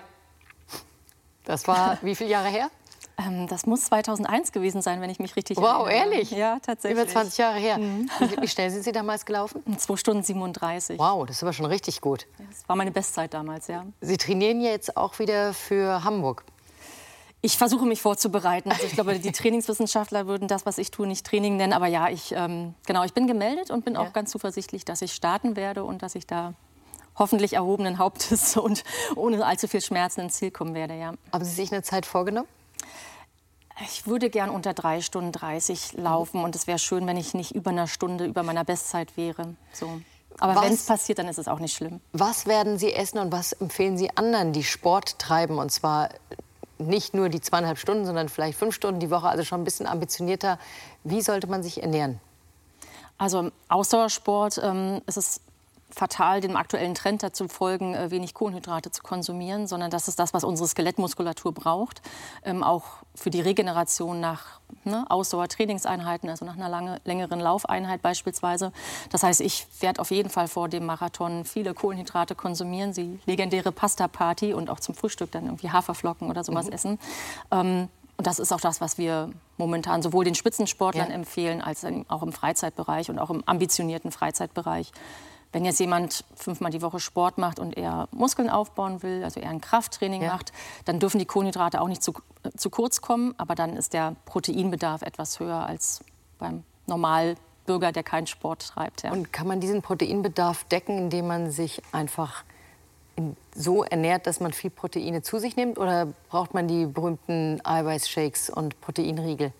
Das 1.45 1.67
war 1.67 1.97
wie 2.01 2.15
viele 2.15 2.29
Jahre 2.29 2.49
her? 2.49 2.69
Ähm, 3.17 3.47
das 3.47 3.65
muss 3.65 3.85
2001 3.85 4.51
gewesen 4.51 4.81
sein, 4.81 5.01
wenn 5.01 5.09
ich 5.09 5.19
mich 5.19 5.35
richtig 5.35 5.57
wow, 5.57 5.87
erinnere. 5.87 6.15
ehrlich? 6.15 6.31
Ja, 6.31 6.57
tatsächlich. 6.59 6.99
Über 6.99 7.11
20 7.11 7.37
Jahre 7.37 7.59
her. 7.59 7.77
Mhm. 7.77 8.09
Wie, 8.19 8.41
wie, 8.41 8.47
schnell 8.47 8.69
sind 8.71 8.83
Sie 8.83 8.91
damals 8.91 9.25
gelaufen? 9.25 9.61
2 9.77 9.95
Stunden 9.97 10.23
37. 10.23 10.97
Wow, 10.97 11.25
das 11.25 11.37
ist 11.37 11.43
aber 11.43 11.53
schon 11.53 11.65
richtig 11.67 12.01
gut. 12.01 12.25
Das 12.49 12.67
war 12.67 12.75
meine 12.75 12.91
Bestzeit 12.91 13.33
damals, 13.33 13.67
ja. 13.67 13.85
Sie 14.01 14.17
trainieren 14.17 14.61
jetzt 14.61 14.97
auch 14.97 15.19
wieder 15.19 15.53
für 15.53 16.03
Hamburg. 16.03 16.43
Ich 17.45 17.57
versuche 17.57 17.85
mich 17.85 18.01
vorzubereiten. 18.01 18.71
Also 18.71 18.85
ich 18.85 18.93
glaube, 18.93 19.19
die 19.19 19.33
Trainingswissenschaftler 19.33 20.27
würden 20.27 20.47
das, 20.47 20.65
was 20.65 20.77
ich 20.77 20.91
tue, 20.91 21.05
nicht 21.05 21.25
Training 21.25 21.57
nennen. 21.57 21.73
Aber 21.73 21.87
ja, 21.87 22.07
ich, 22.07 22.31
ähm, 22.31 22.73
genau, 22.85 23.03
ich 23.03 23.13
bin 23.13 23.27
gemeldet 23.27 23.69
und 23.69 23.83
bin 23.83 23.95
ja. 23.95 23.99
auch 23.99 24.13
ganz 24.13 24.31
zuversichtlich, 24.31 24.85
dass 24.85 25.01
ich 25.01 25.11
starten 25.11 25.57
werde 25.57 25.83
und 25.83 26.03
dass 26.03 26.15
ich 26.15 26.25
da 26.25 26.53
hoffentlich 27.17 27.51
erhobenen 27.51 27.97
Hauptes 27.97 28.55
und 28.57 28.85
ohne 29.17 29.45
allzu 29.45 29.67
viel 29.67 29.81
Schmerzen 29.81 30.21
ins 30.21 30.35
Ziel 30.35 30.51
kommen 30.51 30.73
werde. 30.73 30.93
Ja. 30.97 31.15
Haben 31.33 31.43
Sie 31.43 31.51
sich 31.51 31.69
eine 31.73 31.83
Zeit 31.83 32.05
vorgenommen? 32.05 32.47
Ich 33.81 34.07
würde 34.07 34.29
gern 34.29 34.49
unter 34.49 34.73
drei 34.73 35.01
Stunden 35.01 35.33
30 35.33 35.97
laufen 35.97 36.45
und 36.45 36.55
es 36.55 36.65
wäre 36.65 36.79
schön, 36.79 37.05
wenn 37.07 37.17
ich 37.17 37.33
nicht 37.33 37.51
über 37.51 37.71
einer 37.71 37.87
Stunde 37.87 38.25
über 38.25 38.43
meiner 38.43 38.63
Bestzeit 38.63 39.17
wäre. 39.17 39.55
So. 39.73 39.99
Aber 40.39 40.61
wenn 40.61 40.73
es 40.73 40.85
passiert, 40.85 41.19
dann 41.19 41.27
ist 41.27 41.39
es 41.39 41.49
auch 41.49 41.59
nicht 41.59 41.75
schlimm. 41.75 41.99
Was 42.13 42.45
werden 42.45 42.77
Sie 42.77 42.93
essen 42.93 43.17
und 43.19 43.33
was 43.33 43.51
empfehlen 43.51 43.97
Sie 43.97 44.15
anderen, 44.15 44.53
die 44.53 44.63
Sport 44.63 45.19
treiben? 45.19 45.57
Und 45.57 45.71
zwar 45.71 46.09
nicht 46.77 47.13
nur 47.13 47.29
die 47.29 47.41
zweieinhalb 47.41 47.77
Stunden, 47.77 48.05
sondern 48.05 48.29
vielleicht 48.29 48.57
fünf 48.57 48.75
Stunden 48.75 48.99
die 48.99 49.09
Woche, 49.09 49.27
also 49.27 49.43
schon 49.43 49.61
ein 49.61 49.63
bisschen 49.63 49.87
ambitionierter. 49.87 50.59
Wie 51.03 51.21
sollte 51.21 51.47
man 51.47 51.63
sich 51.63 51.81
ernähren? 51.81 52.19
Also 53.17 53.39
im 53.39 53.51
Ausdauersport 53.69 54.59
ähm, 54.63 55.01
ist 55.05 55.17
es 55.17 55.41
fatal, 55.93 56.41
dem 56.41 56.55
aktuellen 56.55 56.95
Trend 56.95 57.23
dazu 57.23 57.47
folgen, 57.47 57.93
äh, 57.93 58.11
wenig 58.11 58.33
Kohlenhydrate 58.33 58.91
zu 58.91 59.03
konsumieren, 59.03 59.67
sondern 59.67 59.91
das 59.91 60.07
ist 60.07 60.19
das, 60.19 60.33
was 60.33 60.43
unsere 60.43 60.67
Skelettmuskulatur 60.67 61.53
braucht, 61.53 62.01
ähm, 62.43 62.63
auch 62.63 62.83
für 63.15 63.29
die 63.29 63.41
Regeneration 63.41 64.19
nach 64.19 64.59
ne, 64.83 65.05
Ausdauertrainingseinheiten, 65.09 66.29
also 66.29 66.45
nach 66.45 66.55
einer 66.55 66.69
lange, 66.69 66.99
längeren 67.05 67.39
Laufeinheit 67.39 68.01
beispielsweise. 68.01 68.71
Das 69.11 69.23
heißt, 69.23 69.41
ich 69.41 69.67
werde 69.79 70.01
auf 70.01 70.11
jeden 70.11 70.29
Fall 70.29 70.47
vor 70.47 70.67
dem 70.67 70.85
Marathon 70.85 71.45
viele 71.45 71.73
Kohlenhydrate 71.73 72.35
konsumieren, 72.35 72.93
sie 72.93 73.19
legendäre 73.25 73.71
Pasta-Party 73.71 74.53
und 74.53 74.69
auch 74.69 74.79
zum 74.79 74.95
Frühstück 74.95 75.31
dann 75.31 75.45
irgendwie 75.45 75.69
Haferflocken 75.69 76.29
oder 76.29 76.43
sowas 76.43 76.67
mhm. 76.67 76.73
essen. 76.73 76.99
Ähm, 77.51 77.89
und 78.17 78.27
das 78.27 78.39
ist 78.39 78.51
auch 78.51 78.61
das, 78.61 78.79
was 78.79 78.97
wir 78.97 79.31
momentan 79.57 80.01
sowohl 80.01 80.23
den 80.23 80.35
Spitzensportlern 80.35 81.09
ja. 81.09 81.15
empfehlen, 81.15 81.61
als 81.61 81.85
auch 82.07 82.23
im 82.23 82.31
Freizeitbereich 82.31 83.09
und 83.09 83.19
auch 83.19 83.29
im 83.29 83.43
ambitionierten 83.45 84.11
Freizeitbereich. 84.11 84.91
Wenn 85.53 85.65
jetzt 85.65 85.79
jemand 85.79 86.25
fünfmal 86.35 86.71
die 86.71 86.81
Woche 86.81 86.99
Sport 86.99 87.37
macht 87.37 87.59
und 87.59 87.77
eher 87.77 88.07
Muskeln 88.11 88.49
aufbauen 88.49 89.03
will, 89.03 89.23
also 89.23 89.39
eher 89.39 89.51
ein 89.51 89.61
Krafttraining 89.61 90.23
ja. 90.23 90.33
macht, 90.33 90.51
dann 90.85 90.99
dürfen 90.99 91.19
die 91.19 91.25
Kohlenhydrate 91.25 91.79
auch 91.79 91.87
nicht 91.87 92.03
zu, 92.03 92.13
äh, 92.41 92.49
zu 92.57 92.71
kurz 92.71 93.01
kommen. 93.01 93.35
Aber 93.37 93.53
dann 93.53 93.77
ist 93.77 93.93
der 93.93 94.15
Proteinbedarf 94.25 95.03
etwas 95.03 95.39
höher 95.39 95.65
als 95.65 96.03
beim 96.39 96.63
Normalbürger, 96.87 97.91
der 97.91 98.01
keinen 98.01 98.25
Sport 98.25 98.67
treibt. 98.67 99.03
Ja. 99.03 99.11
Und 99.11 99.31
kann 99.31 99.47
man 99.47 99.59
diesen 99.59 99.83
Proteinbedarf 99.83 100.63
decken, 100.65 100.97
indem 100.97 101.27
man 101.27 101.51
sich 101.51 101.83
einfach 101.91 102.43
so 103.55 103.83
ernährt, 103.83 104.25
dass 104.25 104.39
man 104.39 104.53
viel 104.53 104.71
Proteine 104.71 105.21
zu 105.21 105.37
sich 105.37 105.55
nimmt? 105.55 105.77
Oder 105.77 106.07
braucht 106.29 106.55
man 106.55 106.67
die 106.67 106.87
berühmten 106.87 107.61
Eiweißshakes 107.63 108.49
und 108.49 108.81
Proteinriegel? 108.81 109.53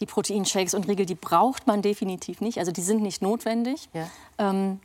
Die 0.00 0.06
Proteinshakes 0.06 0.72
und 0.72 0.88
Riegel, 0.88 1.04
die 1.04 1.14
braucht 1.14 1.66
man 1.66 1.82
definitiv 1.82 2.40
nicht. 2.40 2.58
Also 2.58 2.72
die 2.72 2.80
sind 2.80 3.02
nicht 3.02 3.20
notwendig. 3.20 3.90
Ja. 3.92 4.08
Ähm, 4.38 4.80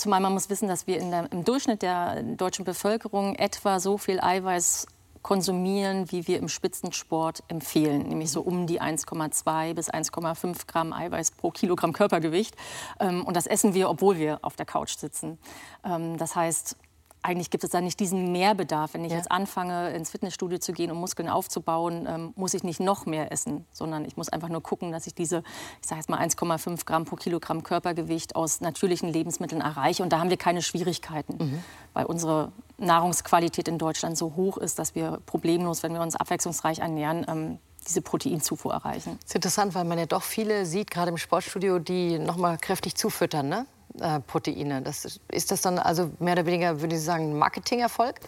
Zumal 0.00 0.20
man 0.20 0.32
muss 0.32 0.48
wissen, 0.48 0.66
dass 0.66 0.86
wir 0.86 0.98
der, 0.98 1.30
im 1.30 1.44
Durchschnitt 1.44 1.82
der 1.82 2.22
deutschen 2.22 2.64
Bevölkerung 2.64 3.34
etwa 3.34 3.78
so 3.80 3.98
viel 3.98 4.18
Eiweiß 4.18 4.86
konsumieren, 5.20 6.10
wie 6.10 6.26
wir 6.26 6.38
im 6.38 6.48
Spitzensport 6.48 7.42
empfehlen, 7.48 8.08
nämlich 8.08 8.30
so 8.32 8.40
um 8.40 8.66
die 8.66 8.80
1,2 8.80 9.74
bis 9.74 9.90
1,5 9.90 10.66
Gramm 10.66 10.94
Eiweiß 10.94 11.32
pro 11.32 11.50
Kilogramm 11.50 11.92
Körpergewicht. 11.92 12.56
Ähm, 12.98 13.26
und 13.26 13.36
das 13.36 13.46
essen 13.46 13.74
wir, 13.74 13.90
obwohl 13.90 14.16
wir 14.16 14.38
auf 14.40 14.56
der 14.56 14.64
Couch 14.64 14.96
sitzen. 14.96 15.36
Ähm, 15.84 16.16
das 16.16 16.34
heißt, 16.34 16.78
eigentlich 17.22 17.50
gibt 17.50 17.64
es 17.64 17.70
da 17.70 17.80
nicht 17.80 18.00
diesen 18.00 18.32
Mehrbedarf. 18.32 18.94
Wenn 18.94 19.04
ich 19.04 19.12
ja. 19.12 19.18
jetzt 19.18 19.30
anfange, 19.30 19.90
ins 19.90 20.10
Fitnessstudio 20.10 20.58
zu 20.58 20.72
gehen, 20.72 20.90
um 20.90 20.98
Muskeln 20.98 21.28
aufzubauen, 21.28 22.06
ähm, 22.08 22.32
muss 22.36 22.54
ich 22.54 22.64
nicht 22.64 22.80
noch 22.80 23.06
mehr 23.06 23.30
essen, 23.32 23.66
sondern 23.72 24.04
ich 24.04 24.16
muss 24.16 24.28
einfach 24.28 24.48
nur 24.48 24.62
gucken, 24.62 24.92
dass 24.92 25.06
ich 25.06 25.14
diese, 25.14 25.42
ich 25.82 25.88
sage 25.88 26.00
jetzt 26.00 26.08
mal 26.08 26.18
1,5 26.20 26.86
Gramm 26.86 27.04
pro 27.04 27.16
Kilogramm 27.16 27.62
Körpergewicht 27.62 28.36
aus 28.36 28.60
natürlichen 28.60 29.12
Lebensmitteln 29.12 29.60
erreiche. 29.60 30.02
Und 30.02 30.12
da 30.12 30.20
haben 30.20 30.30
wir 30.30 30.36
keine 30.36 30.62
Schwierigkeiten, 30.62 31.36
mhm. 31.38 31.64
weil 31.92 32.06
unsere 32.06 32.52
Nahrungsqualität 32.78 33.68
in 33.68 33.78
Deutschland 33.78 34.16
so 34.16 34.34
hoch 34.36 34.56
ist, 34.56 34.78
dass 34.78 34.94
wir 34.94 35.20
problemlos, 35.26 35.82
wenn 35.82 35.92
wir 35.92 36.00
uns 36.00 36.16
abwechslungsreich 36.16 36.78
ernähren, 36.78 37.26
ähm, 37.28 37.58
diese 37.86 38.02
Proteinzufuhr 38.02 38.72
erreichen. 38.72 39.18
Das 39.20 39.30
ist 39.30 39.34
interessant, 39.34 39.74
weil 39.74 39.84
man 39.84 39.98
ja 39.98 40.06
doch 40.06 40.22
viele 40.22 40.66
sieht, 40.66 40.90
gerade 40.90 41.10
im 41.10 41.16
Sportstudio, 41.16 41.78
die 41.78 42.18
noch 42.18 42.36
mal 42.36 42.58
kräftig 42.58 42.94
zufüttern. 42.94 43.48
Ne? 43.48 43.66
Äh, 43.98 44.20
Proteine. 44.20 44.82
Das, 44.82 45.20
ist 45.28 45.50
das 45.50 45.62
dann 45.62 45.78
also 45.78 46.10
mehr 46.18 46.34
oder 46.34 46.46
weniger, 46.46 46.80
würde 46.80 46.96
ich 46.96 47.02
sagen, 47.02 47.30
ein 47.30 47.38
Marketingerfolg, 47.38 48.20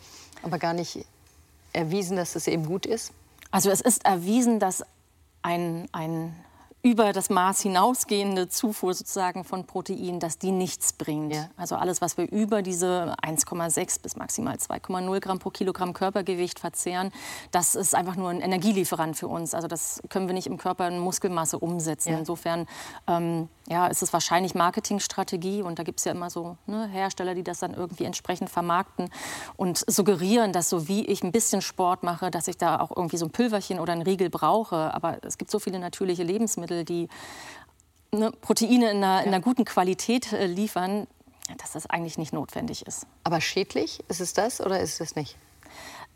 aber 0.43 0.59
gar 0.59 0.73
nicht 0.73 1.07
erwiesen, 1.73 2.17
dass 2.17 2.35
es 2.37 2.47
eben 2.47 2.67
gut 2.67 2.87
ist? 2.87 3.13
Also 3.51 3.71
es 3.71 3.81
ist 3.81 4.05
erwiesen, 4.05 4.59
dass 4.59 4.85
ein, 5.43 5.89
ein 5.93 6.35
über 6.85 7.13
das 7.13 7.31
Maß 7.31 7.61
hinausgehende 7.61 8.49
Zufuhr 8.49 8.93
sozusagen 8.93 9.45
von 9.45 9.67
Protein, 9.67 10.19
dass 10.19 10.39
die 10.39 10.51
nichts 10.51 10.93
bringt. 10.93 11.33
Ja. 11.33 11.49
Also 11.57 11.77
alles, 11.77 12.01
was 12.01 12.19
wir 12.19 12.31
über 12.31 12.63
diese 12.63 13.15
1,6 13.23 14.03
bis 14.03 14.17
maximal 14.17 14.57
2,0 14.57 15.21
Gramm 15.21 15.39
pro 15.39 15.51
Kilogramm 15.51 15.93
Körpergewicht 15.93 16.59
verzehren, 16.59 17.13
das 17.53 17.77
ist 17.77 17.95
einfach 17.95 18.17
nur 18.17 18.31
ein 18.31 18.41
Energielieferant 18.41 19.17
für 19.17 19.29
uns. 19.29 19.55
Also 19.55 19.69
das 19.69 20.03
können 20.09 20.27
wir 20.27 20.35
nicht 20.35 20.49
im 20.49 20.59
Körper 20.59 20.89
in 20.89 20.99
Muskelmasse 20.99 21.61
umsetzen. 21.61 22.15
Ja. 22.15 22.19
Insofern 22.19 22.67
ähm, 23.07 23.49
ja, 23.69 23.87
ist 23.87 24.03
es 24.03 24.13
wahrscheinlich 24.13 24.57
Marketingstrategie 24.57 25.63
und 25.63 25.79
da 25.79 25.85
gibt 25.85 26.01
es 26.01 26.05
ja 26.05 26.13
immer 26.13 26.31
so 26.31 26.57
ne, 26.67 26.89
Hersteller, 26.89 27.35
die 27.35 27.45
das 27.45 27.61
dann 27.61 27.75
irgendwie 27.75 28.05
entsprechend 28.05 28.51
vermarkten 28.51 29.09
und 29.57 29.85
suggerieren, 29.89 30.53
dass 30.53 30.69
so 30.69 30.89
wie 30.89 31.07
ich 31.07 31.23
ein 31.23 31.31
bisschen 31.31 31.63
Sport 31.63 32.03
mache, 32.03 32.33
dass 32.33 32.49
ich 32.49 32.57
da 32.57 32.81
auch 32.81 32.91
irgendwie 32.95 33.19
so 33.19 33.27
ein 33.27 33.31
Pülverchen 33.31 33.79
oder 33.79 33.93
ein 33.93 34.03
Riegel 34.03 34.31
brauche. 34.31 34.93
Aber 34.93 35.19
es 35.23 35.39
gibt 35.39 35.51
so 35.51 35.61
viele 35.61 35.79
natürliche 35.79 36.25
Lebensmittel, 36.25 36.72
Lebensmittel, 36.73 36.85
die 36.85 37.09
ne, 38.13 38.33
Proteine 38.33 38.91
in 38.91 38.97
einer, 38.99 39.23
in 39.23 39.29
einer, 39.29 39.41
guten 39.41 39.65
Qualität 39.65 40.33
äh, 40.33 40.47
liefern, 40.47 41.07
dass 41.59 41.73
das 41.73 41.87
eigentlich 41.89 42.19
nicht 42.19 42.33
notwendig 42.33 42.87
ist. 42.87 43.07
Aber 43.25 43.41
schädlich 43.41 44.03
ist 44.09 44.21
es 44.21 44.33
das 44.33 44.61
oder 44.61 44.81
ist 44.81 45.01
es 45.01 45.17
nicht? 45.17 45.37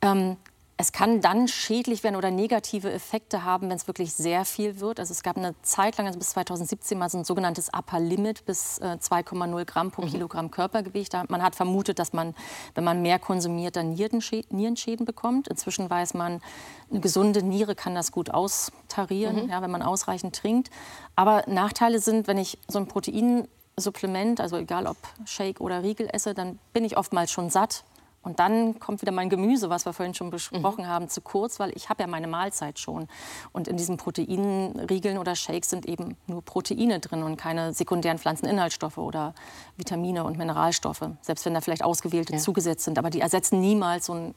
Ähm, 0.03 0.37
es 0.79 0.93
kann 0.93 1.23
dann 1.23 1.49
schädlich 1.49 2.05
werden 2.05 2.17
oder 2.17 2.31
negative 2.31 2.93
Effekte 2.93 3.45
haben, 3.45 3.71
wenn 3.71 3.77
es 3.77 3.87
wirklich 3.87 4.13
sehr 4.13 4.45
viel 4.45 4.79
wird. 4.79 5.01
Also 5.01 5.13
es 5.13 5.23
gab 5.23 5.39
eine 5.39 5.55
Zeit 5.63 5.97
lang, 5.97 6.07
also 6.07 6.19
bis 6.19 6.31
2017 6.31 6.99
mal 6.99 7.09
so 7.09 7.17
ein 7.17 7.25
sogenanntes 7.25 7.71
Upper 7.73 7.99
Limit 7.99 8.45
bis 8.45 8.79
äh, 8.79 8.99
2,0 9.01 9.65
Gramm 9.65 9.91
pro 9.91 10.03
mhm. 10.03 10.11
Kilogramm 10.11 10.51
Körpergewicht. 10.51 11.15
Man 11.29 11.43
hat 11.43 11.55
vermutet, 11.55 11.99
dass 11.99 12.13
man, 12.13 12.35
wenn 12.75 12.85
man 12.85 13.01
mehr 13.01 13.19
konsumiert, 13.19 13.77
dann 13.77 13.95
Nierenschäden 13.95 15.07
bekommt. 15.07 15.49
Inzwischen 15.49 15.89
weiß 15.89 16.13
man, 16.13 16.43
eine 16.91 17.01
gesunde 17.01 17.43
Niere 17.43 17.75
kann 17.75 17.95
das 17.95 18.13
gut 18.13 18.31
austarieren, 18.31 19.45
mhm. 19.45 19.51
ja, 19.51 19.63
wenn 19.63 19.71
man 19.71 19.81
ausreichend 19.81 20.37
trinkt. 20.37 20.71
Aber 21.15 21.45
Nachteile 21.47 22.01
sind, 22.01 22.27
wenn 22.27 22.37
ich 22.37 22.59
so 22.69 22.79
ein 22.79 22.87
Proteinsupplement, 22.87 24.43
also 24.43 24.59
egal 24.59 24.87
ob 24.87 24.99
Shake 25.25 25.63
oder 25.63 25.83
Riegel 25.83 26.11
esse, 26.13 26.35
dann 26.35 26.59
bin 26.75 26.85
ich 26.85 26.99
oftmals 26.99 27.33
schon 27.33 27.49
satt 27.49 27.85
und 28.27 28.41
dann 28.41 28.81
kommt 28.81 29.03
wieder 29.03 29.13
mein 29.13 29.31
Gemüse, 29.31 29.71
was 29.71 29.87
wir 29.87 29.93
vorhin 29.93 30.13
schon 30.13 30.31
besprochen 30.31 30.83
mhm. 30.83 30.89
haben, 30.89 31.09
zu 31.09 31.21
kurz, 31.21 31.61
weil 31.61 31.71
ich 31.77 31.89
habe 31.89 32.03
ja 32.03 32.09
meine 32.09 32.27
Mahlzeit 32.27 32.81
schon. 32.81 33.07
Und 33.53 33.69
in 33.69 33.77
diesen 33.77 33.99
Proteinriegeln 33.99 35.17
oder 35.17 35.37
Shakes 35.37 35.71
sind 35.71 35.87
eben 35.87 36.17
nur 36.27 36.43
Proteine 36.43 36.99
drin 36.99 37.23
und 37.23 37.37
keine 37.37 37.73
sekundären 37.73 38.19
Pflanzeninhaltsstoffe 38.19 38.99
oder 38.99 39.33
Vitamine 39.77 40.25
und 40.25 40.39
Mineralstoffe. 40.39 41.09
Selbst 41.21 41.47
wenn 41.47 41.55
da 41.55 41.61
vielleicht 41.61 41.85
ausgewählte 41.85 42.33
ja. 42.33 42.41
zugesetzt 42.41 42.83
sind. 42.83 42.99
Aber 42.99 43.11
die 43.11 43.21
ersetzen 43.21 43.61
niemals 43.61 44.07
so 44.07 44.15
ein 44.15 44.35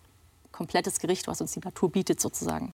komplettes 0.51 0.99
Gericht, 0.99 1.27
was 1.27 1.41
uns 1.41 1.53
die 1.53 1.59
Natur 1.59 1.91
bietet 1.91 2.21
sozusagen 2.21 2.71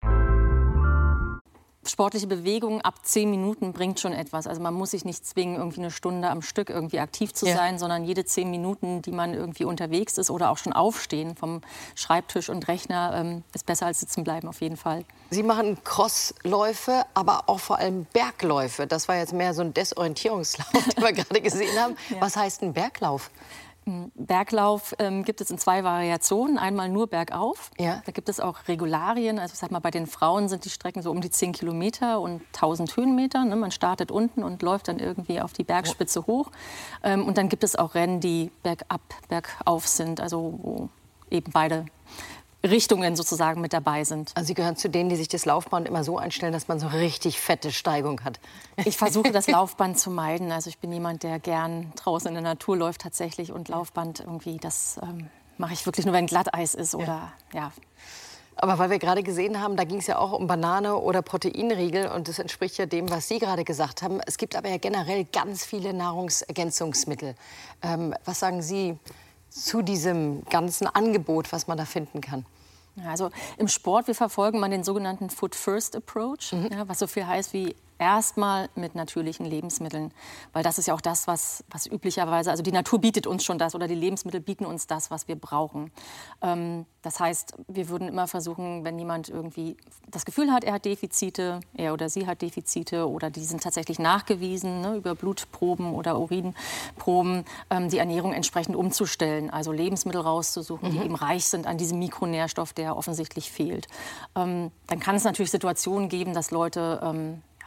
sportliche 1.89 2.27
Bewegung 2.27 2.81
ab 2.81 2.95
zehn 3.03 3.29
Minuten 3.29 3.73
bringt 3.73 3.99
schon 3.99 4.13
etwas. 4.13 4.47
Also 4.47 4.61
man 4.61 4.73
muss 4.73 4.91
sich 4.91 5.05
nicht 5.05 5.25
zwingen, 5.25 5.55
irgendwie 5.55 5.81
eine 5.81 5.91
Stunde 5.91 6.29
am 6.29 6.41
Stück 6.41 6.69
irgendwie 6.69 6.99
aktiv 6.99 7.33
zu 7.33 7.45
ja. 7.45 7.55
sein, 7.55 7.79
sondern 7.79 8.05
jede 8.05 8.25
zehn 8.25 8.49
Minuten, 8.49 9.01
die 9.01 9.11
man 9.11 9.33
irgendwie 9.33 9.65
unterwegs 9.65 10.17
ist 10.17 10.29
oder 10.29 10.49
auch 10.51 10.57
schon 10.57 10.73
aufstehen 10.73 11.35
vom 11.35 11.61
Schreibtisch 11.95 12.49
und 12.49 12.67
Rechner, 12.67 13.13
ähm, 13.15 13.43
ist 13.53 13.65
besser 13.65 13.85
als 13.85 13.99
sitzen 13.99 14.23
bleiben 14.23 14.47
auf 14.47 14.61
jeden 14.61 14.77
Fall. 14.77 15.05
Sie 15.29 15.43
machen 15.43 15.77
Crossläufe, 15.83 17.03
aber 17.13 17.43
auch 17.47 17.59
vor 17.59 17.79
allem 17.79 18.05
Bergläufe. 18.13 18.87
Das 18.87 19.07
war 19.07 19.17
jetzt 19.17 19.33
mehr 19.33 19.53
so 19.53 19.61
ein 19.61 19.73
Desorientierungslauf, 19.73 20.71
den 20.95 21.03
wir 21.03 21.13
gerade 21.13 21.41
gesehen 21.41 21.79
haben. 21.79 21.95
Ja. 22.09 22.21
Was 22.21 22.35
heißt 22.35 22.61
ein 22.63 22.73
Berglauf? 22.73 23.31
Berglauf 24.15 24.95
ähm, 24.97 25.23
gibt 25.23 25.41
es 25.41 25.51
in 25.51 25.59
zwei 25.59 25.83
Variationen. 25.83 26.57
Einmal 26.57 26.89
nur 26.89 27.07
bergauf. 27.07 27.69
Ja. 27.77 28.01
Da 28.05 28.11
gibt 28.11 28.29
es 28.29 28.39
auch 28.39 28.67
Regularien. 28.67 29.37
Also 29.37 29.53
sag 29.55 29.69
mal, 29.69 29.79
bei 29.79 29.91
den 29.91 30.07
Frauen 30.07 30.49
sind 30.49 30.65
die 30.65 30.71
Strecken 30.71 31.03
so 31.03 31.11
um 31.11 31.21
die 31.21 31.29
10 31.29 31.51
Kilometer 31.51 32.19
und 32.19 32.41
1000 32.55 32.97
Höhenmeter. 32.97 33.45
Ne? 33.45 33.55
Man 33.55 33.69
startet 33.69 34.11
unten 34.11 34.43
und 34.43 34.63
läuft 34.63 34.87
dann 34.87 34.97
irgendwie 34.97 35.39
auf 35.39 35.53
die 35.53 35.63
Bergspitze 35.63 36.21
oh. 36.21 36.27
hoch. 36.27 36.51
Ähm, 37.03 37.27
und 37.27 37.37
dann 37.37 37.47
gibt 37.47 37.63
es 37.63 37.75
auch 37.75 37.93
Rennen, 37.93 38.19
die 38.19 38.51
bergab, 38.63 39.01
bergauf 39.29 39.87
sind. 39.87 40.19
Also 40.19 40.59
wo 40.61 40.89
eben 41.29 41.51
beide 41.51 41.85
Richtungen 42.65 43.15
sozusagen 43.15 43.61
mit 43.61 43.73
dabei 43.73 44.03
sind. 44.03 44.31
Also 44.35 44.47
Sie 44.47 44.53
gehören 44.53 44.75
zu 44.75 44.89
denen, 44.89 45.09
die 45.09 45.15
sich 45.15 45.27
das 45.27 45.45
Laufband 45.45 45.87
immer 45.87 46.03
so 46.03 46.17
einstellen, 46.17 46.53
dass 46.53 46.67
man 46.67 46.79
so 46.79 46.87
richtig 46.87 47.39
fette 47.39 47.71
Steigung 47.71 48.23
hat. 48.23 48.39
Ich 48.83 48.97
versuche 48.97 49.31
das 49.31 49.47
Laufband 49.49 49.97
zu 49.97 50.09
meiden. 50.09 50.51
Also 50.51 50.69
ich 50.69 50.79
bin 50.79 50.91
jemand, 50.91 51.23
der 51.23 51.39
gern 51.39 51.93
draußen 51.95 52.27
in 52.27 52.33
der 52.33 52.43
Natur 52.43 52.77
läuft 52.77 53.01
tatsächlich 53.01 53.51
und 53.51 53.69
Laufband 53.69 54.19
irgendwie, 54.19 54.57
das 54.57 54.99
ähm, 55.01 55.29
mache 55.57 55.73
ich 55.73 55.85
wirklich 55.85 56.05
nur, 56.05 56.13
wenn 56.13 56.27
Glatteis 56.27 56.75
ist 56.75 56.95
oder 56.95 57.31
ja. 57.53 57.59
ja. 57.59 57.71
Aber 58.57 58.79
weil 58.79 58.89
wir 58.89 58.99
gerade 58.99 59.21
gesehen 59.21 59.61
haben, 59.61 59.75
da 59.75 59.83
ging 59.83 59.97
es 59.97 60.07
ja 60.07 60.17
auch 60.17 60.31
um 60.31 60.47
Banane 60.47 60.95
oder 60.95 61.21
Proteinriegel 61.21 62.07
und 62.07 62.29
das 62.29 62.39
entspricht 62.39 62.77
ja 62.77 62.85
dem, 62.85 63.09
was 63.09 63.27
Sie 63.27 63.39
gerade 63.39 63.65
gesagt 63.65 64.01
haben. 64.01 64.21
Es 64.25 64.37
gibt 64.37 64.55
aber 64.55 64.69
ja 64.69 64.77
generell 64.77 65.25
ganz 65.25 65.65
viele 65.65 65.93
Nahrungsergänzungsmittel. 65.93 67.35
Ähm, 67.81 68.15
was 68.23 68.39
sagen 68.39 68.61
Sie 68.61 68.97
zu 69.49 69.81
diesem 69.81 70.43
ganzen 70.45 70.87
Angebot, 70.87 71.51
was 71.51 71.67
man 71.67 71.77
da 71.77 71.85
finden 71.85 72.21
kann? 72.21 72.45
Also 73.03 73.29
im 73.57 73.67
Sport, 73.67 74.07
wir 74.07 74.15
verfolgen 74.15 74.59
mal 74.59 74.69
den 74.69 74.83
sogenannten 74.83 75.29
Food 75.29 75.55
First 75.55 75.95
Approach, 75.95 76.53
mhm. 76.53 76.69
ja, 76.71 76.87
was 76.87 76.99
so 76.99 77.07
viel 77.07 77.27
heißt 77.27 77.53
wie 77.53 77.75
erstmal 77.97 78.69
mit 78.75 78.95
natürlichen 78.95 79.45
Lebensmitteln, 79.45 80.11
weil 80.53 80.63
das 80.63 80.77
ist 80.77 80.87
ja 80.87 80.93
auch 80.93 81.01
das, 81.01 81.27
was, 81.27 81.63
was 81.69 81.85
üblicherweise, 81.87 82.51
also 82.51 82.63
die 82.63 82.71
Natur 82.71 82.99
bietet 82.99 83.27
uns 83.27 83.43
schon 83.43 83.57
das 83.57 83.75
oder 83.75 83.87
die 83.87 83.95
Lebensmittel 83.95 84.41
bieten 84.41 84.65
uns 84.65 84.87
das, 84.87 85.11
was 85.11 85.27
wir 85.27 85.35
brauchen. 85.35 85.91
Ähm, 86.41 86.85
das 87.01 87.19
heißt, 87.19 87.53
wir 87.67 87.89
würden 87.89 88.07
immer 88.07 88.27
versuchen, 88.27 88.83
wenn 88.83 88.97
jemand 88.97 89.29
irgendwie 89.29 89.77
das 90.09 90.25
Gefühl 90.25 90.51
hat, 90.51 90.63
er 90.63 90.73
hat 90.73 90.85
Defizite, 90.85 91.59
er 91.75 91.93
oder 91.93 92.09
sie 92.09 92.25
hat 92.25 92.41
Defizite 92.41 93.07
oder 93.07 93.29
die 93.29 93.45
sind 93.45 93.61
tatsächlich 93.61 93.99
nachgewiesen 93.99 94.81
ne, 94.81 94.95
über 94.95 95.13
Blutproben 95.13 95.93
oder 95.93 96.19
Urinproben, 96.19 97.45
ähm, 97.69 97.89
die 97.89 97.99
Ernährung 97.99 98.33
entsprechend 98.33 98.75
umzustellen, 98.75 99.49
also 99.51 99.71
Lebensmittel 99.71 100.21
rauszusuchen, 100.21 100.89
mhm. 100.89 100.93
die 100.93 101.05
eben 101.05 101.15
reich 101.15 101.45
sind 101.45 101.67
an 101.67 101.77
diesem 101.77 101.99
Mikronährstoff, 101.99 102.73
der 102.73 102.97
offensichtlich 102.97 103.51
fehlt. 103.51 103.87
Ähm, 104.35 104.71
dann 104.87 104.99
kann 104.99 105.15
es 105.15 105.23
natürlich 105.23 105.51
Situationen 105.51 106.09
geben, 106.09 106.33
dass 106.33 106.51
Leute 106.51 106.99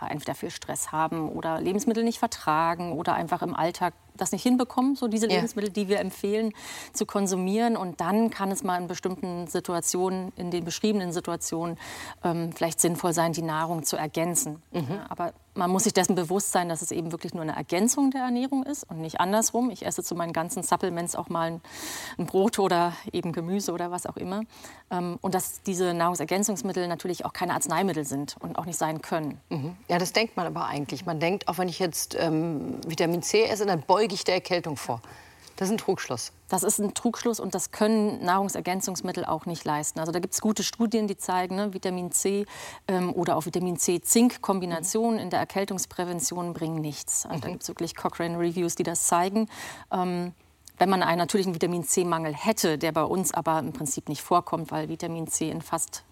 entweder 0.07 0.35
viel 0.35 0.51
Stress 0.51 0.93
haben 0.93 1.29
oder 1.29 1.61
Lebensmittel 1.61 2.05
nicht 2.05 2.19
vertragen 2.19 2.93
oder 2.93 3.15
einfach 3.15 3.43
im 3.43 3.55
Alltag 3.55 3.95
das 4.21 4.33
nicht 4.33 4.43
hinbekommen, 4.43 4.97
so 4.97 5.09
diese 5.09 5.27
Lebensmittel, 5.27 5.71
die 5.71 5.89
wir 5.89 6.01
empfehlen, 6.01 6.53
zu 6.93 7.07
konsumieren. 7.07 7.77
Und 7.77 8.01
dann 8.01 8.31
kann 8.31 8.51
es 8.51 8.63
mal 8.63 8.81
in 8.81 8.87
bestimmten 8.87 9.47
Situationen, 9.47 10.33
in 10.37 10.51
den 10.51 10.65
beschriebenen 10.65 11.13
Situationen, 11.13 11.79
ähm, 12.25 12.53
vielleicht 12.53 12.81
sinnvoll 12.81 13.13
sein, 13.13 13.33
die 13.33 13.43
Nahrung 13.43 13.83
zu 13.83 13.97
ergänzen. 13.97 14.63
Mhm. 14.73 14.87
Ja, 14.89 15.07
aber 15.09 15.33
man 15.59 15.71
muss 15.71 15.85
sich 15.85 15.93
dessen 15.93 16.15
bewusst 16.15 16.53
sein, 16.53 16.69
dass 16.69 16.83
es 16.83 16.93
eben 16.93 17.11
wirklich 17.11 17.35
nur 17.35 17.43
eine 17.43 17.57
Ergänzung 17.57 18.11
der 18.11 18.23
Ernährung 18.23 18.63
ist 18.63 18.85
und 18.89 19.01
nicht 19.01 19.21
andersrum. 19.21 19.71
Ich 19.71 19.85
esse 19.85 20.03
zu 20.03 20.15
meinen 20.15 20.33
ganzen 20.33 20.63
Supplements 20.63 21.17
auch 21.17 21.29
mal 21.29 21.53
ein, 21.53 21.61
ein 22.17 22.27
Brot 22.27 22.59
oder 22.61 22.93
eben 23.13 23.33
Gemüse 23.33 23.73
oder 23.73 23.91
was 23.91 24.07
auch 24.07 24.17
immer. 24.17 24.43
Ähm, 24.91 25.19
und 25.21 25.35
dass 25.35 25.63
diese 25.63 25.93
Nahrungsergänzungsmittel 25.95 26.87
natürlich 26.87 27.25
auch 27.25 27.33
keine 27.33 27.55
Arzneimittel 27.55 28.05
sind 28.05 28.37
und 28.39 28.57
auch 28.57 28.67
nicht 28.67 28.79
sein 28.79 29.03
können. 29.03 29.41
Mhm. 29.51 29.77
Ja, 29.89 29.99
das 29.99 30.13
denkt 30.13 30.37
man 30.37 30.47
aber 30.47 30.67
eigentlich. 30.67 31.05
Man 31.05 31.19
denkt, 31.19 31.49
auch 31.49 31.59
wenn 31.59 31.69
ich 31.69 31.81
jetzt 31.81 32.17
ähm, 32.19 32.81
Vitamin 32.87 33.23
C 33.23 33.43
esse, 33.43 33.67
dann 33.67 33.83
beuge 33.83 34.08
ich 34.15 34.25
der 34.25 34.35
Erkältung 34.35 34.77
vor. 34.77 35.01
Das 35.59 35.69
ist 35.69 35.73
ein 35.73 35.79
Trugschluss. 35.79 36.31
Das 36.49 36.63
ist 36.63 36.79
ein 36.79 36.95
Trugschluss 36.95 37.41
und 37.41 37.53
das 37.53 37.73
können 37.73 38.25
Nahrungsergänzungsmittel 38.25 39.25
auch 39.25 39.45
nicht 39.45 39.65
leisten. 39.65 39.99
Also 39.99 40.13
da 40.13 40.21
gibt 40.21 40.33
es 40.33 40.41
gute 40.41 40.63
Studien, 40.63 41.09
die 41.09 41.17
zeigen, 41.17 41.57
ne, 41.57 41.75
Vitamin 41.75 42.13
C 42.13 42.47
ähm, 42.87 43.13
oder 43.13 43.37
auch 43.37 43.45
Vitamin 43.45 43.77
C-Zink-Kombinationen 43.77 45.17
mhm. 45.17 45.23
in 45.25 45.31
der 45.31 45.41
Erkältungsprävention 45.41 46.55
bringen 46.55 46.81
nichts. 46.81 47.27
Also 47.27 47.39
mhm. 47.39 47.41
Da 47.41 47.49
gibt 47.49 47.63
es 47.63 47.69
wirklich 47.69 47.97
Cochrane-Reviews, 47.97 48.77
die 48.77 48.85
das 48.85 49.05
zeigen. 49.05 49.49
Ähm, 49.91 50.33
wenn 50.79 50.89
man 50.89 51.03
einen 51.03 51.19
natürlichen 51.19 51.57
Vitamin 51.57 51.83
C-Mangel 51.83 52.35
hätte, 52.35 52.79
der 52.79 52.93
bei 52.93 53.03
uns 53.03 53.35
aber 53.35 53.59
im 53.59 53.73
Prinzip 53.73 54.09
nicht 54.09 54.23
vorkommt, 54.23 54.71
weil 54.71 54.89
Vitamin 54.89 55.27
C 55.27 55.51
in 55.51 55.61
fast 55.61 56.05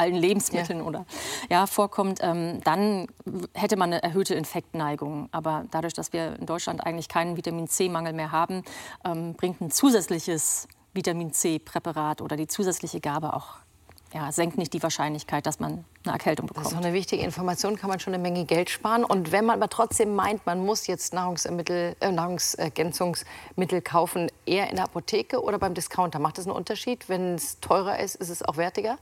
allen 0.00 0.14
Lebensmitteln 0.14 0.80
ja. 0.80 0.84
oder 0.84 1.06
ja, 1.50 1.66
vorkommt, 1.66 2.20
ähm, 2.22 2.60
dann 2.64 3.06
hätte 3.54 3.76
man 3.76 3.92
eine 3.92 4.02
erhöhte 4.02 4.34
Infektneigung. 4.34 5.28
Aber 5.30 5.64
dadurch, 5.70 5.94
dass 5.94 6.12
wir 6.12 6.36
in 6.38 6.46
Deutschland 6.46 6.84
eigentlich 6.84 7.08
keinen 7.08 7.36
Vitamin 7.36 7.68
C-Mangel 7.68 8.14
mehr 8.14 8.32
haben, 8.32 8.62
ähm, 9.04 9.34
bringt 9.34 9.60
ein 9.60 9.70
zusätzliches 9.70 10.68
Vitamin 10.94 11.32
C-Präparat 11.32 12.22
oder 12.22 12.36
die 12.36 12.48
zusätzliche 12.48 13.00
Gabe 13.00 13.34
auch 13.34 13.58
ja, 14.12 14.32
senkt 14.32 14.58
nicht 14.58 14.72
die 14.72 14.82
Wahrscheinlichkeit, 14.82 15.46
dass 15.46 15.60
man 15.60 15.84
eine 16.04 16.14
Erkältung 16.14 16.46
bekommt. 16.46 16.66
Das 16.66 16.72
ist 16.72 16.78
eine 16.78 16.92
wichtige 16.92 17.22
Information, 17.22 17.76
kann 17.76 17.88
man 17.88 18.00
schon 18.00 18.12
eine 18.12 18.20
Menge 18.20 18.44
Geld 18.44 18.68
sparen. 18.68 19.04
Und 19.04 19.30
wenn 19.30 19.44
man 19.44 19.56
aber 19.58 19.68
trotzdem 19.68 20.16
meint, 20.16 20.46
man 20.46 20.64
muss 20.64 20.88
jetzt 20.88 21.14
Nahrungsmittel, 21.14 21.94
äh, 22.00 22.10
Nahrungsergänzungsmittel 22.10 23.82
kaufen, 23.82 24.28
eher 24.46 24.68
in 24.68 24.76
der 24.76 24.86
Apotheke 24.86 25.40
oder 25.40 25.58
beim 25.58 25.74
Discounter, 25.74 26.18
macht 26.18 26.38
das 26.38 26.46
einen 26.46 26.56
Unterschied? 26.56 27.08
Wenn 27.08 27.36
es 27.36 27.60
teurer 27.60 28.00
ist, 28.00 28.16
ist 28.16 28.30
es 28.30 28.42
auch 28.42 28.56
wertiger? 28.56 28.98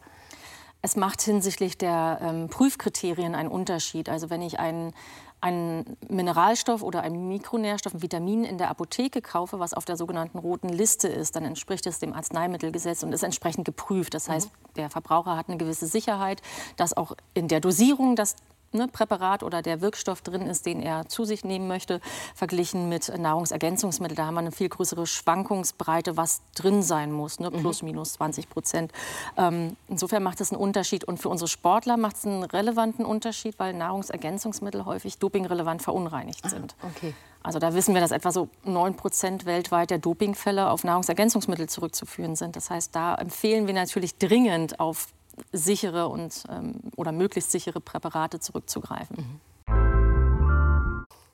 Es 0.81 0.97
macht 0.97 1.23
hinsichtlich 1.23 1.77
der 1.77 2.19
ähm, 2.23 2.49
Prüfkriterien 2.49 3.35
einen 3.35 3.49
Unterschied. 3.49 4.09
Also 4.09 4.31
wenn 4.31 4.43
ich 4.43 4.61
einen, 4.61 4.93
einen 5.41 5.97
Mineralstoff 6.09 6.83
oder 6.83 7.03
einen 7.03 7.29
Mikronährstoff, 7.29 7.95
ein 7.95 8.03
Vitamin 8.03 8.45
in 8.45 8.59
der 8.59 8.71
Apotheke 8.71 9.21
kaufe, 9.21 9.59
was 9.59 9.75
auf 9.75 9.85
der 9.85 9.97
sogenannten 9.97 10.39
roten 10.39 10.69
Liste 10.69 11.09
ist, 11.09 11.35
dann 11.35 11.45
entspricht 11.45 11.87
es 11.87 11.99
dem 11.99 12.13
Arzneimittelgesetz 12.13 13.03
und 13.03 13.13
ist 13.13 13.25
entsprechend 13.25 13.65
geprüft. 13.65 14.15
Das 14.15 14.29
heißt, 14.29 14.51
mhm. 14.51 14.75
der 14.77 14.91
Verbraucher 14.91 15.37
hat 15.37 15.49
eine 15.49 15.59
gewisse 15.59 15.87
Sicherheit, 15.87 16.43
dass 16.77 16.97
auch 16.97 17.13
in 17.35 17.49
der 17.49 17.61
Dosierung 17.61 18.15
das 18.15 18.37
ne, 18.73 18.89
Präparat 18.89 19.43
oder 19.43 19.63
der 19.63 19.81
Wirkstoff 19.81 20.23
drin 20.23 20.43
ist, 20.43 20.67
den 20.67 20.83
er 20.83 21.09
zu 21.09 21.25
sich 21.25 21.45
nehmen 21.45 21.69
möchte, 21.69 22.01
verglichen 22.35 22.89
mit 22.89 23.17
Nahrungsergänzungsmitteln. 23.17 24.17
Da 24.17 24.27
haben 24.27 24.35
wir 24.35 24.41
eine 24.41 24.53
viel 24.53 24.69
größere 24.69 25.07
Schwankungsbreite, 25.07 26.17
was 26.17 26.43
drin 26.55 26.83
sein 26.83 27.13
muss, 27.13 27.41
ne, 27.41 27.51
plus 27.51 27.83
mhm. 27.83 27.89
minus 27.89 28.15
20 28.15 28.49
Prozent. 28.49 28.93
Ähm, 29.37 29.77
insofern 29.89 30.23
macht 30.23 30.41
es 30.41 30.53
einen 30.53 30.61
Unterschied. 30.61 31.05
Und 31.05 31.19
für 31.19 31.29
unsere 31.29 31.49
Sportler 31.49 31.97
macht 31.97 32.17
es 32.17 32.27
einen 32.27 32.43
relevanten 32.43 33.05
Unterschied, 33.05 33.59
weil 33.59 33.73
Nahrungsergänzungsmittel 33.75 34.85
häufig 34.85 35.19
dopingrelevant 35.19 35.83
verunreinigt 35.83 36.45
ah, 36.45 36.49
sind. 36.49 36.75
Ah, 36.83 36.87
okay. 36.95 37.15
Also 37.43 37.59
da 37.59 37.73
wissen 37.75 37.95
wir, 37.95 38.01
dass 38.01 38.11
etwa 38.11 38.33
so 38.33 38.49
9 38.65 38.97
Prozent 38.97 39.47
weltweit 39.47 39.91
der 39.91 39.99
Dopingfälle 39.99 40.71
auf 40.71 40.85
Nahrungsergänzungsmittel 40.85 41.69
zurückzuführen 41.69 42.37
sind. 42.37 42.57
Das 42.57 42.69
heißt, 42.69 42.95
da 42.95 43.15
empfehlen 43.15 43.67
wir 43.67 43.75
natürlich 43.75 44.19
dringend 44.19 44.81
auf 44.81 45.09
sichere 45.53 46.09
und, 46.09 46.45
ähm, 46.51 46.81
oder 46.97 47.13
möglichst 47.13 47.51
sichere 47.51 47.81
Präparate 47.81 48.41
zurückzugreifen. 48.41 49.17
Mhm. 49.17 49.41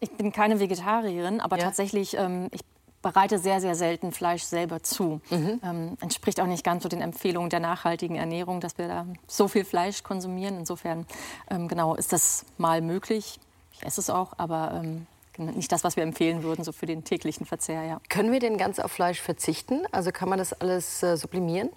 Ich 0.01 0.11
bin 0.13 0.33
keine 0.33 0.61
Vegetarierin, 0.61 1.41
aber 1.41 1.57
ja. 1.57 1.65
tatsächlich, 1.65 2.17
ähm, 2.17 2.49
ich 2.53 2.61
bereite 3.01 3.39
sehr, 3.39 3.61
sehr 3.61 3.75
selten 3.75 4.13
Fleisch 4.13 4.43
selber 4.43 4.83
zu. 4.83 5.21
Mhm. 5.31 5.61
Ähm, 5.63 5.97
entspricht 6.01 6.41
auch 6.41 6.47
nicht 6.47 6.65
ganz 6.65 6.83
so 6.83 6.89
den 6.89 7.01
Empfehlungen 7.01 7.51
der 7.51 7.61
nachhaltigen 7.61 8.17
Ernährung, 8.17 8.61
dass 8.61 8.79
wir 8.79 8.89
da 8.89 9.07
so 9.27 9.47
viel 9.47 9.65
Fleisch 9.65 10.03
konsumieren. 10.03 10.59
Insofern, 10.59 11.07
ähm, 11.51 11.69
genau, 11.69 11.95
ist 11.95 12.13
das 12.13 12.45
mal 12.59 12.81
möglich. 12.81 13.39
Ich 13.73 13.83
esse 13.83 14.01
es 14.01 14.11
auch, 14.11 14.33
aber 14.39 14.81
ähm, 14.83 15.07
nicht 15.37 15.71
das, 15.71 15.85
was 15.85 15.97
wir 15.97 16.03
empfehlen 16.03 16.43
würden, 16.43 16.65
so 16.65 16.73
für 16.73 16.87
den 16.87 17.05
täglichen 17.05 17.45
Verzehr. 17.47 17.85
Ja. 17.85 18.01
Können 18.09 18.33
wir 18.33 18.41
denn 18.41 18.57
ganz 18.57 18.79
auf 18.79 18.93
Fleisch 18.93 19.21
verzichten? 19.21 19.83
Also 19.93 20.11
kann 20.11 20.29
man 20.29 20.39
das 20.39 20.53
alles 20.53 21.03
äh, 21.03 21.17
sublimieren? 21.17 21.71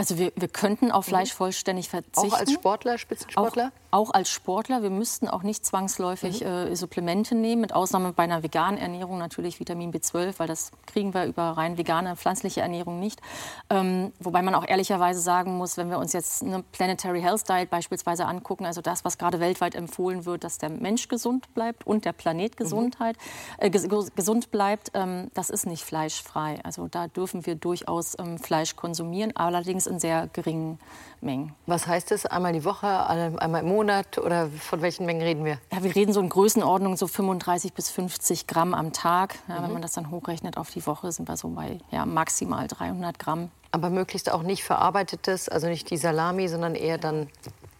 Also 0.00 0.16
wir, 0.16 0.32
wir 0.34 0.48
könnten 0.48 0.90
auf 0.90 1.04
Fleisch 1.04 1.34
mhm. 1.34 1.36
vollständig 1.36 1.90
verzichten. 1.90 2.32
Auch 2.32 2.38
als 2.38 2.50
Sportler, 2.50 2.96
Spitzensportler? 2.96 3.70
Auch, 3.90 4.08
auch 4.08 4.14
als 4.14 4.30
Sportler. 4.30 4.82
Wir 4.82 4.88
müssten 4.88 5.28
auch 5.28 5.42
nicht 5.42 5.66
zwangsläufig 5.66 6.40
mhm. 6.40 6.46
äh, 6.46 6.74
Supplemente 6.74 7.34
nehmen, 7.34 7.60
mit 7.60 7.74
Ausnahme 7.74 8.14
bei 8.14 8.22
einer 8.22 8.42
veganen 8.42 8.80
Ernährung 8.80 9.18
natürlich 9.18 9.60
Vitamin 9.60 9.92
B12, 9.92 10.38
weil 10.38 10.48
das 10.48 10.70
kriegen 10.86 11.12
wir 11.12 11.26
über 11.26 11.42
rein 11.42 11.76
vegane, 11.76 12.16
pflanzliche 12.16 12.62
Ernährung 12.62 12.98
nicht. 12.98 13.20
Ähm, 13.68 14.14
wobei 14.20 14.40
man 14.40 14.54
auch 14.54 14.66
ehrlicherweise 14.66 15.20
sagen 15.20 15.58
muss, 15.58 15.76
wenn 15.76 15.90
wir 15.90 15.98
uns 15.98 16.14
jetzt 16.14 16.42
eine 16.42 16.62
Planetary 16.62 17.20
Health 17.20 17.46
Diet 17.46 17.68
beispielsweise 17.68 18.24
angucken, 18.24 18.64
also 18.64 18.80
das, 18.80 19.04
was 19.04 19.18
gerade 19.18 19.38
weltweit 19.38 19.74
empfohlen 19.74 20.24
wird, 20.24 20.44
dass 20.44 20.56
der 20.56 20.70
Mensch 20.70 21.08
gesund 21.08 21.52
bleibt 21.52 21.86
und 21.86 22.06
der 22.06 22.14
Planet 22.14 22.54
mhm. 22.54 22.56
Gesundheit, 22.56 23.16
mhm. 23.58 23.66
äh, 23.66 23.70
ges 23.70 23.86
gesund 24.16 24.50
bleibt, 24.50 24.92
ähm, 24.94 25.30
das 25.34 25.50
ist 25.50 25.66
nicht 25.66 25.84
fleischfrei. 25.84 26.58
Also 26.64 26.88
da 26.88 27.06
dürfen 27.06 27.44
wir 27.44 27.54
durchaus 27.54 28.18
ähm, 28.18 28.38
Fleisch 28.38 28.76
konsumieren, 28.76 29.36
allerdings 29.36 29.89
in 29.90 29.98
sehr 29.98 30.28
geringen 30.32 30.78
Mengen. 31.20 31.54
Was 31.66 31.86
heißt 31.86 32.10
das? 32.12 32.24
Einmal 32.24 32.54
die 32.54 32.64
Woche, 32.64 32.86
einmal 33.06 33.62
im 33.62 33.68
Monat 33.68 34.16
oder 34.16 34.48
von 34.48 34.80
welchen 34.80 35.04
Mengen 35.04 35.20
reden 35.20 35.44
wir? 35.44 35.58
Ja, 35.70 35.82
wir 35.82 35.94
reden 35.94 36.14
so 36.14 36.20
in 36.20 36.30
Größenordnung 36.30 36.96
so 36.96 37.06
35 37.06 37.74
bis 37.74 37.90
50 37.90 38.46
Gramm 38.46 38.72
am 38.72 38.92
Tag. 38.92 39.38
Ja, 39.46 39.58
mhm. 39.58 39.64
Wenn 39.64 39.72
man 39.74 39.82
das 39.82 39.92
dann 39.92 40.10
hochrechnet 40.10 40.56
auf 40.56 40.70
die 40.70 40.86
Woche, 40.86 41.12
sind 41.12 41.28
wir 41.28 41.36
so 41.36 41.48
bei 41.48 41.78
ja, 41.90 42.06
maximal 42.06 42.66
300 42.66 43.18
Gramm. 43.18 43.50
Aber 43.70 43.90
möglichst 43.90 44.32
auch 44.32 44.42
nicht 44.42 44.64
verarbeitetes, 44.64 45.48
also 45.48 45.66
nicht 45.66 45.90
die 45.90 45.98
Salami, 45.98 46.48
sondern 46.48 46.74
eher 46.74 46.96
dann 46.96 47.28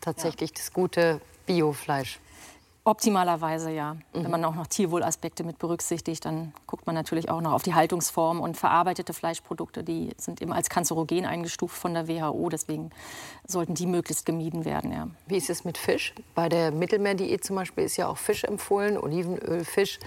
tatsächlich 0.01 0.53
das 0.53 0.73
gute 0.73 1.20
Biofleisch. 1.46 2.20
Optimalerweise 2.90 3.70
ja. 3.70 3.94
Mhm. 3.94 4.00
Wenn 4.24 4.31
man 4.33 4.44
auch 4.44 4.57
noch 4.57 4.66
Tierwohlaspekte 4.66 5.44
mit 5.44 5.61
berücksichtigt, 5.61 6.24
dann 6.24 6.53
guckt 6.66 6.88
man 6.88 6.96
natürlich 6.96 7.31
auch 7.31 7.40
noch 7.40 7.53
auf 7.53 7.62
die 7.62 7.72
Haltungsform 7.72 8.40
und 8.40 8.57
verarbeitete 8.57 9.12
Fleischprodukte, 9.12 9.85
die 9.85 10.11
sind 10.16 10.42
eben 10.42 10.53
als 10.53 10.68
kanzerogen 10.68 11.24
eingestuft 11.24 11.79
von 11.79 11.94
der 11.94 12.09
WHO. 12.09 12.48
Deswegen 12.48 12.90
sollten 13.46 13.74
die 13.74 13.87
möglichst 13.87 14.26
gemieden 14.26 14.64
werden. 14.64 14.90
Ja. 14.90 15.07
Wie 15.29 15.37
ist 15.37 15.50
es 15.50 15.64
mit 15.64 15.79
Fisch? 15.79 16.16
Bei 16.35 16.48
der 16.48 16.72
Mittelmeerdiät 16.72 17.44
zum 17.44 17.55
Beispiel 17.55 17.85
ist 17.85 17.96
ja 17.96 18.09
auch 18.09 18.18
Fisch 18.18 18.42
empfohlen, 18.42 18.98
Olivenöl, 18.98 19.64
Fisch. 19.64 20.00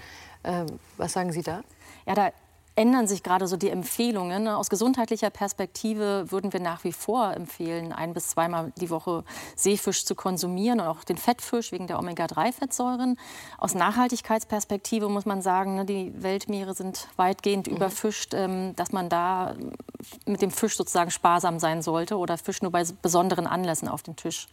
Ähm, 0.44 0.66
was 0.98 1.14
sagen 1.14 1.32
Sie 1.32 1.40
da? 1.40 1.62
Ja, 2.06 2.14
da 2.14 2.32
ändern 2.76 3.06
sich 3.06 3.22
gerade 3.22 3.46
so 3.46 3.56
die 3.56 3.70
Empfehlungen. 3.70 4.48
Aus 4.48 4.68
gesundheitlicher 4.68 5.30
Perspektive 5.30 6.30
würden 6.30 6.52
wir 6.52 6.60
nach 6.60 6.84
wie 6.84 6.92
vor 6.92 7.32
empfehlen, 7.32 7.92
ein 7.92 8.14
bis 8.14 8.28
zweimal 8.28 8.72
die 8.76 8.90
Woche 8.90 9.24
Seefisch 9.54 10.04
zu 10.04 10.14
konsumieren 10.14 10.80
und 10.80 10.86
auch 10.86 11.04
den 11.04 11.16
Fettfisch 11.16 11.72
wegen 11.72 11.86
der 11.86 11.98
Omega-3-Fettsäuren. 11.98 13.16
Aus 13.58 13.74
Nachhaltigkeitsperspektive 13.74 15.08
muss 15.08 15.24
man 15.24 15.42
sagen, 15.42 15.76
ne, 15.76 15.84
die 15.84 16.12
Weltmeere 16.22 16.74
sind 16.74 17.08
weitgehend 17.16 17.68
mhm. 17.68 17.76
überfischt, 17.76 18.34
ähm, 18.34 18.74
dass 18.76 18.92
man 18.92 19.08
da 19.08 19.54
mit 20.26 20.42
dem 20.42 20.50
Fisch 20.50 20.76
sozusagen 20.76 21.10
sparsam 21.10 21.58
sein 21.58 21.82
sollte 21.82 22.16
oder 22.16 22.38
Fisch 22.38 22.62
nur 22.62 22.72
bei 22.72 22.84
besonderen 23.02 23.46
Anlässen 23.46 23.88
auf 23.88 24.02
den 24.02 24.16
Tisch 24.16 24.48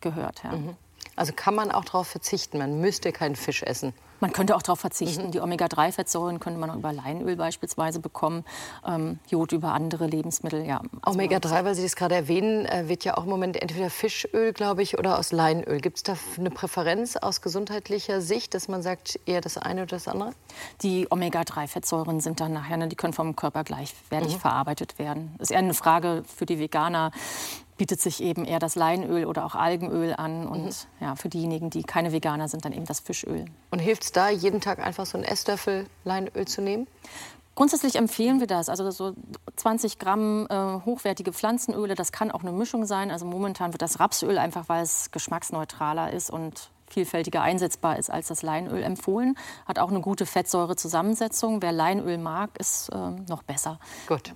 gehört. 0.00 0.42
Ja. 0.44 0.52
Mhm. 0.52 0.76
Also 1.14 1.32
kann 1.34 1.54
man 1.54 1.70
auch 1.70 1.84
darauf 1.84 2.08
verzichten, 2.08 2.58
man 2.58 2.80
müsste 2.80 3.12
keinen 3.12 3.36
Fisch 3.36 3.62
essen. 3.62 3.94
Man 4.20 4.32
könnte 4.32 4.56
auch 4.56 4.62
darauf 4.62 4.80
verzichten. 4.80 5.26
Mhm. 5.26 5.30
Die 5.32 5.40
Omega-3-Fettsäuren 5.40 6.40
könnte 6.40 6.58
man 6.58 6.70
auch 6.70 6.76
über 6.76 6.92
Leinöl 6.92 7.36
beispielsweise 7.36 8.00
bekommen, 8.00 8.44
ähm, 8.86 9.18
Jod 9.28 9.52
über 9.52 9.72
andere 9.72 10.06
Lebensmittel. 10.06 10.64
Ja, 10.64 10.82
also 11.02 11.18
Omega-3, 11.18 11.64
weil 11.64 11.74
Sie 11.74 11.82
das 11.82 11.96
gerade 11.96 12.14
erwähnen, 12.14 12.66
äh, 12.66 12.88
wird 12.88 13.04
ja 13.04 13.16
auch 13.16 13.24
im 13.24 13.30
Moment 13.30 13.60
entweder 13.60 13.90
Fischöl, 13.90 14.52
glaube 14.52 14.82
ich, 14.82 14.98
oder 14.98 15.18
aus 15.18 15.32
Leinöl. 15.32 15.80
Gibt 15.80 15.98
es 15.98 16.02
da 16.02 16.16
eine 16.38 16.50
Präferenz 16.50 17.16
aus 17.16 17.40
gesundheitlicher 17.40 18.20
Sicht, 18.20 18.54
dass 18.54 18.68
man 18.68 18.82
sagt, 18.82 19.18
eher 19.26 19.40
das 19.40 19.58
eine 19.58 19.82
oder 19.82 19.96
das 19.96 20.08
andere? 20.08 20.32
Die 20.82 21.06
Omega-3-Fettsäuren 21.10 22.20
sind 22.20 22.40
dann 22.40 22.52
nachher, 22.52 22.76
ne, 22.76 22.88
die 22.88 22.96
können 22.96 23.12
vom 23.12 23.36
Körper 23.36 23.64
gleichwertig 23.64 24.34
mhm. 24.34 24.40
verarbeitet 24.40 24.98
werden. 24.98 25.34
Das 25.38 25.50
ist 25.50 25.52
eher 25.52 25.58
eine 25.58 25.74
Frage 25.74 26.24
für 26.26 26.46
die 26.46 26.58
Veganer, 26.58 27.10
bietet 27.76 28.00
sich 28.00 28.22
eben 28.22 28.44
eher 28.44 28.58
das 28.58 28.74
Leinöl 28.74 29.24
oder 29.24 29.44
auch 29.44 29.54
Algenöl 29.54 30.14
an. 30.14 30.46
Und 30.46 30.64
mhm. 30.64 30.70
ja, 31.00 31.16
für 31.16 31.28
diejenigen, 31.28 31.70
die 31.70 31.82
keine 31.82 32.12
Veganer 32.12 32.48
sind, 32.48 32.64
dann 32.64 32.72
eben 32.72 32.86
das 32.86 33.00
Fischöl. 33.00 33.46
Und 33.70 33.78
hilft 33.78 34.04
es 34.04 34.12
da, 34.12 34.28
jeden 34.28 34.60
Tag 34.60 34.78
einfach 34.78 35.06
so 35.06 35.18
einen 35.18 35.24
Esslöffel 35.24 35.86
Leinöl 36.04 36.46
zu 36.46 36.62
nehmen? 36.62 36.86
Grundsätzlich 37.54 37.96
empfehlen 37.96 38.38
wir 38.40 38.46
das. 38.46 38.68
Also 38.68 38.90
so 38.90 39.14
20 39.56 39.98
Gramm 39.98 40.46
äh, 40.50 40.84
hochwertige 40.84 41.32
Pflanzenöle, 41.32 41.94
das 41.94 42.12
kann 42.12 42.30
auch 42.30 42.42
eine 42.42 42.52
Mischung 42.52 42.84
sein. 42.84 43.10
Also 43.10 43.24
momentan 43.24 43.72
wird 43.72 43.80
das 43.80 43.98
Rapsöl 43.98 44.36
einfach, 44.36 44.68
weil 44.68 44.82
es 44.82 45.10
geschmacksneutraler 45.10 46.12
ist 46.12 46.30
und 46.30 46.70
vielfältiger 46.88 47.42
einsetzbar 47.42 47.98
ist 47.98 48.10
als 48.10 48.28
das 48.28 48.42
Leinöl 48.42 48.82
empfohlen. 48.82 49.36
Hat 49.66 49.78
auch 49.78 49.90
eine 49.90 50.00
gute 50.00 50.26
Fettsäurezusammensetzung. 50.26 51.62
Wer 51.62 51.72
Leinöl 51.72 52.18
mag, 52.18 52.50
ist 52.58 52.90
äh, 52.90 53.10
noch 53.28 53.42
besser. 53.42 53.78
Gut. 54.06 54.34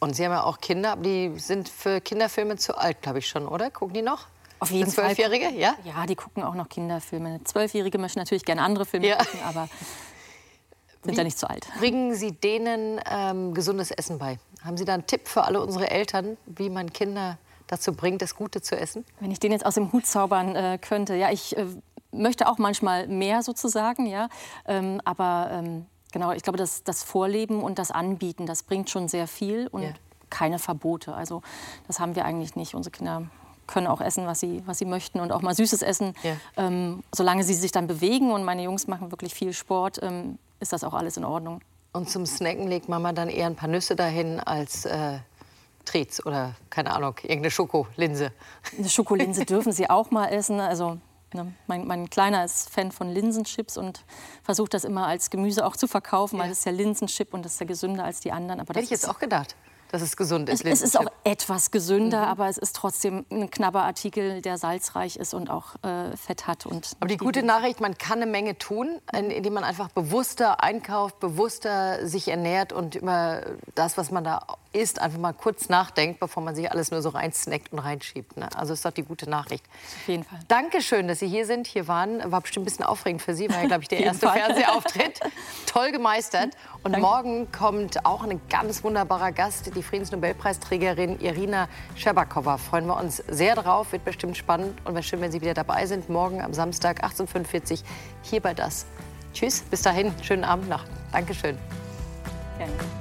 Und 0.00 0.14
Sie 0.14 0.24
haben 0.24 0.32
ja 0.32 0.44
auch 0.44 0.60
Kinder, 0.60 0.92
aber 0.92 1.02
die 1.02 1.38
sind 1.38 1.68
für 1.68 2.00
Kinderfilme 2.00 2.56
zu 2.56 2.76
alt, 2.76 3.02
glaube 3.02 3.18
ich 3.18 3.26
schon, 3.26 3.48
oder? 3.48 3.70
Gucken 3.70 3.94
die 3.94 4.02
noch? 4.02 4.26
Auf 4.60 4.70
jeden 4.70 4.90
Fall. 4.90 5.06
Zwölfjährige, 5.06 5.50
ja? 5.50 5.74
Ja, 5.84 6.06
die 6.06 6.16
gucken 6.16 6.42
auch 6.42 6.54
noch 6.54 6.68
Kinderfilme. 6.68 7.40
Zwölfjährige 7.44 7.98
möchten 7.98 8.18
natürlich 8.18 8.44
gerne 8.44 8.62
andere 8.62 8.84
Filme 8.84 9.08
ja. 9.08 9.16
gucken, 9.16 9.40
aber 9.44 9.68
sind 11.02 11.12
Wie 11.12 11.16
ja 11.16 11.24
nicht 11.24 11.38
zu 11.38 11.48
alt. 11.48 11.66
Bringen 11.78 12.14
Sie 12.14 12.32
denen 12.32 13.00
ähm, 13.10 13.54
gesundes 13.54 13.90
Essen 13.90 14.18
bei? 14.18 14.38
Haben 14.64 14.76
Sie 14.76 14.84
da 14.84 14.94
einen 14.94 15.06
Tipp 15.06 15.28
für 15.28 15.44
alle 15.44 15.60
unsere 15.60 15.90
Eltern, 15.90 16.36
wie 16.46 16.70
man 16.70 16.92
Kinder 16.92 17.38
dazu 17.68 17.92
bringt, 17.92 18.22
das 18.22 18.34
Gute 18.34 18.60
zu 18.60 18.76
essen? 18.76 19.04
Wenn 19.20 19.30
ich 19.30 19.38
den 19.38 19.52
jetzt 19.52 19.64
aus 19.64 19.74
dem 19.74 19.92
Hut 19.92 20.06
zaubern 20.06 20.56
äh, 20.56 20.78
könnte, 20.80 21.14
ja, 21.14 21.30
ich 21.30 21.56
äh, 21.56 21.66
möchte 22.10 22.48
auch 22.48 22.58
manchmal 22.58 23.06
mehr 23.06 23.42
sozusagen, 23.42 24.06
ja, 24.06 24.28
ähm, 24.66 25.00
aber 25.04 25.50
ähm, 25.52 25.86
Genau, 26.12 26.32
ich 26.32 26.42
glaube, 26.42 26.56
das, 26.56 26.84
das 26.84 27.02
Vorleben 27.02 27.62
und 27.62 27.78
das 27.78 27.90
Anbieten, 27.90 28.46
das 28.46 28.62
bringt 28.62 28.88
schon 28.90 29.08
sehr 29.08 29.28
viel 29.28 29.66
und 29.68 29.82
ja. 29.82 29.92
keine 30.30 30.58
Verbote. 30.58 31.14
Also 31.14 31.42
das 31.86 32.00
haben 32.00 32.14
wir 32.16 32.24
eigentlich 32.24 32.56
nicht. 32.56 32.74
Unsere 32.74 32.96
Kinder 32.96 33.26
können 33.66 33.86
auch 33.86 34.00
essen, 34.00 34.26
was 34.26 34.40
sie, 34.40 34.62
was 34.66 34.78
sie 34.78 34.86
möchten 34.86 35.20
und 35.20 35.30
auch 35.30 35.42
mal 35.42 35.54
Süßes 35.54 35.82
essen. 35.82 36.14
Ja. 36.22 36.36
Ähm, 36.56 37.02
solange 37.14 37.44
sie 37.44 37.54
sich 37.54 37.70
dann 37.70 37.86
bewegen 37.86 38.32
und 38.32 38.42
meine 38.42 38.62
Jungs 38.62 38.86
machen 38.86 39.10
wirklich 39.12 39.34
viel 39.34 39.52
Sport, 39.52 40.00
ähm, 40.02 40.38
ist 40.60 40.72
das 40.72 40.82
auch 40.82 40.94
alles 40.94 41.16
in 41.16 41.24
Ordnung. 41.24 41.60
Und 41.92 42.10
zum 42.10 42.26
Snacken 42.26 42.66
legt 42.68 42.88
Mama 42.88 43.12
dann 43.12 43.28
eher 43.28 43.46
ein 43.46 43.56
paar 43.56 43.68
Nüsse 43.68 43.94
dahin 43.94 44.40
als 44.40 44.84
äh, 44.86 45.18
Trez 45.84 46.24
oder 46.24 46.54
keine 46.70 46.92
Ahnung, 46.92 47.14
irgendeine 47.22 47.50
Schokolinse. 47.50 48.32
Eine 48.76 48.88
Schokolinse 48.88 49.44
dürfen 49.46 49.72
sie 49.72 49.88
auch 49.88 50.10
mal 50.10 50.26
essen. 50.28 50.60
Also 50.60 50.98
Ne? 51.34 51.52
Mein, 51.66 51.86
mein, 51.86 52.10
Kleiner 52.10 52.44
ist 52.44 52.70
Fan 52.70 52.92
von 52.92 53.08
Linsenchips 53.08 53.76
und 53.76 54.04
versucht 54.42 54.74
das 54.74 54.84
immer 54.84 55.06
als 55.06 55.30
Gemüse 55.30 55.66
auch 55.66 55.76
zu 55.76 55.86
verkaufen, 55.86 56.36
ja. 56.36 56.44
weil 56.44 56.50
es 56.50 56.58
ist 56.58 56.64
ja 56.64 56.72
Linsenchip 56.72 57.34
und 57.34 57.44
das 57.44 57.54
ist 57.54 57.60
ja 57.60 57.66
gesünder 57.66 58.04
als 58.04 58.20
die 58.20 58.32
anderen. 58.32 58.60
Aber 58.60 58.70
Hätte 58.70 58.84
ich 58.84 58.90
jetzt 58.90 59.08
auch 59.08 59.18
gedacht 59.18 59.54
dass 59.90 60.02
es 60.02 60.16
gesund 60.16 60.48
ist. 60.48 60.64
Es, 60.64 60.80
es 60.80 60.82
ist 60.82 60.98
auch 60.98 61.10
etwas 61.24 61.70
gesünder, 61.70 62.22
mhm. 62.22 62.28
aber 62.28 62.48
es 62.48 62.58
ist 62.58 62.76
trotzdem 62.76 63.24
ein 63.30 63.50
knapper 63.50 63.82
Artikel, 63.82 64.42
der 64.42 64.58
salzreich 64.58 65.16
ist 65.16 65.34
und 65.34 65.50
auch 65.50 65.76
äh, 65.82 66.16
Fett 66.16 66.46
hat. 66.46 66.66
Und 66.66 66.92
aber 67.00 67.08
die 67.08 67.16
gute 67.16 67.42
Nachricht, 67.42 67.80
man 67.80 67.96
kann 67.96 68.20
eine 68.22 68.30
Menge 68.30 68.58
tun, 68.58 69.00
indem 69.12 69.54
man 69.54 69.64
einfach 69.64 69.88
bewusster 69.88 70.62
einkauft, 70.62 71.20
bewusster 71.20 72.06
sich 72.06 72.28
ernährt 72.28 72.72
und 72.72 72.96
über 72.96 73.42
das, 73.74 73.96
was 73.96 74.10
man 74.10 74.24
da 74.24 74.40
isst, 74.72 75.00
einfach 75.00 75.18
mal 75.18 75.32
kurz 75.32 75.68
nachdenkt, 75.68 76.20
bevor 76.20 76.42
man 76.42 76.54
sich 76.54 76.70
alles 76.70 76.90
nur 76.90 77.02
so 77.02 77.10
reinsnackt 77.10 77.72
und 77.72 77.78
reinschiebt. 77.78 78.36
Ne? 78.36 78.48
Also 78.54 78.72
ist 78.72 78.84
doch 78.84 78.90
die 78.90 79.02
gute 79.02 79.28
Nachricht. 79.28 79.64
Auf 79.66 80.08
jeden 80.08 80.24
Fall. 80.24 80.38
Dankeschön, 80.48 81.08
dass 81.08 81.20
Sie 81.20 81.28
hier 81.28 81.46
sind, 81.46 81.66
hier 81.66 81.88
waren. 81.88 82.30
War 82.30 82.40
bestimmt 82.40 82.64
ein 82.64 82.66
bisschen 82.66 82.84
aufregend 82.84 83.22
für 83.22 83.34
Sie, 83.34 83.48
war 83.48 83.62
ja, 83.62 83.66
glaube 83.66 83.82
ich, 83.82 83.88
der 83.88 84.00
erste 84.04 84.28
Fernsehauftritt. 84.28 85.20
Toll 85.66 85.92
gemeistert. 85.92 86.56
Und 86.82 86.92
Danke. 86.92 87.00
morgen 87.00 87.52
kommt 87.52 88.04
auch 88.04 88.24
ein 88.24 88.40
ganz 88.48 88.84
wunderbarer 88.84 89.32
Gast, 89.32 89.74
die 89.74 89.82
Friedensnobelpreisträgerin 89.82 91.20
Irina 91.20 91.68
Scherbakova. 91.96 92.58
Freuen 92.58 92.86
wir 92.86 92.96
uns 92.96 93.16
sehr 93.28 93.54
drauf, 93.54 93.92
wird 93.92 94.04
bestimmt 94.04 94.36
spannend. 94.36 94.78
Und 94.84 94.94
wäre 94.94 95.02
schön, 95.02 95.20
wenn 95.20 95.32
Sie 95.32 95.40
wieder 95.40 95.54
dabei 95.54 95.86
sind, 95.86 96.08
morgen 96.08 96.42
am 96.42 96.52
Samstag 96.52 97.04
18.45 97.04 97.72
Uhr 97.72 97.78
hier 98.22 98.40
bei 98.40 98.54
Das. 98.54 98.86
Tschüss, 99.32 99.60
bis 99.62 99.82
dahin, 99.82 100.12
schönen 100.22 100.44
Abend 100.44 100.68
noch. 100.68 100.84
Dankeschön. 101.12 101.56
Gerne. 102.58 102.97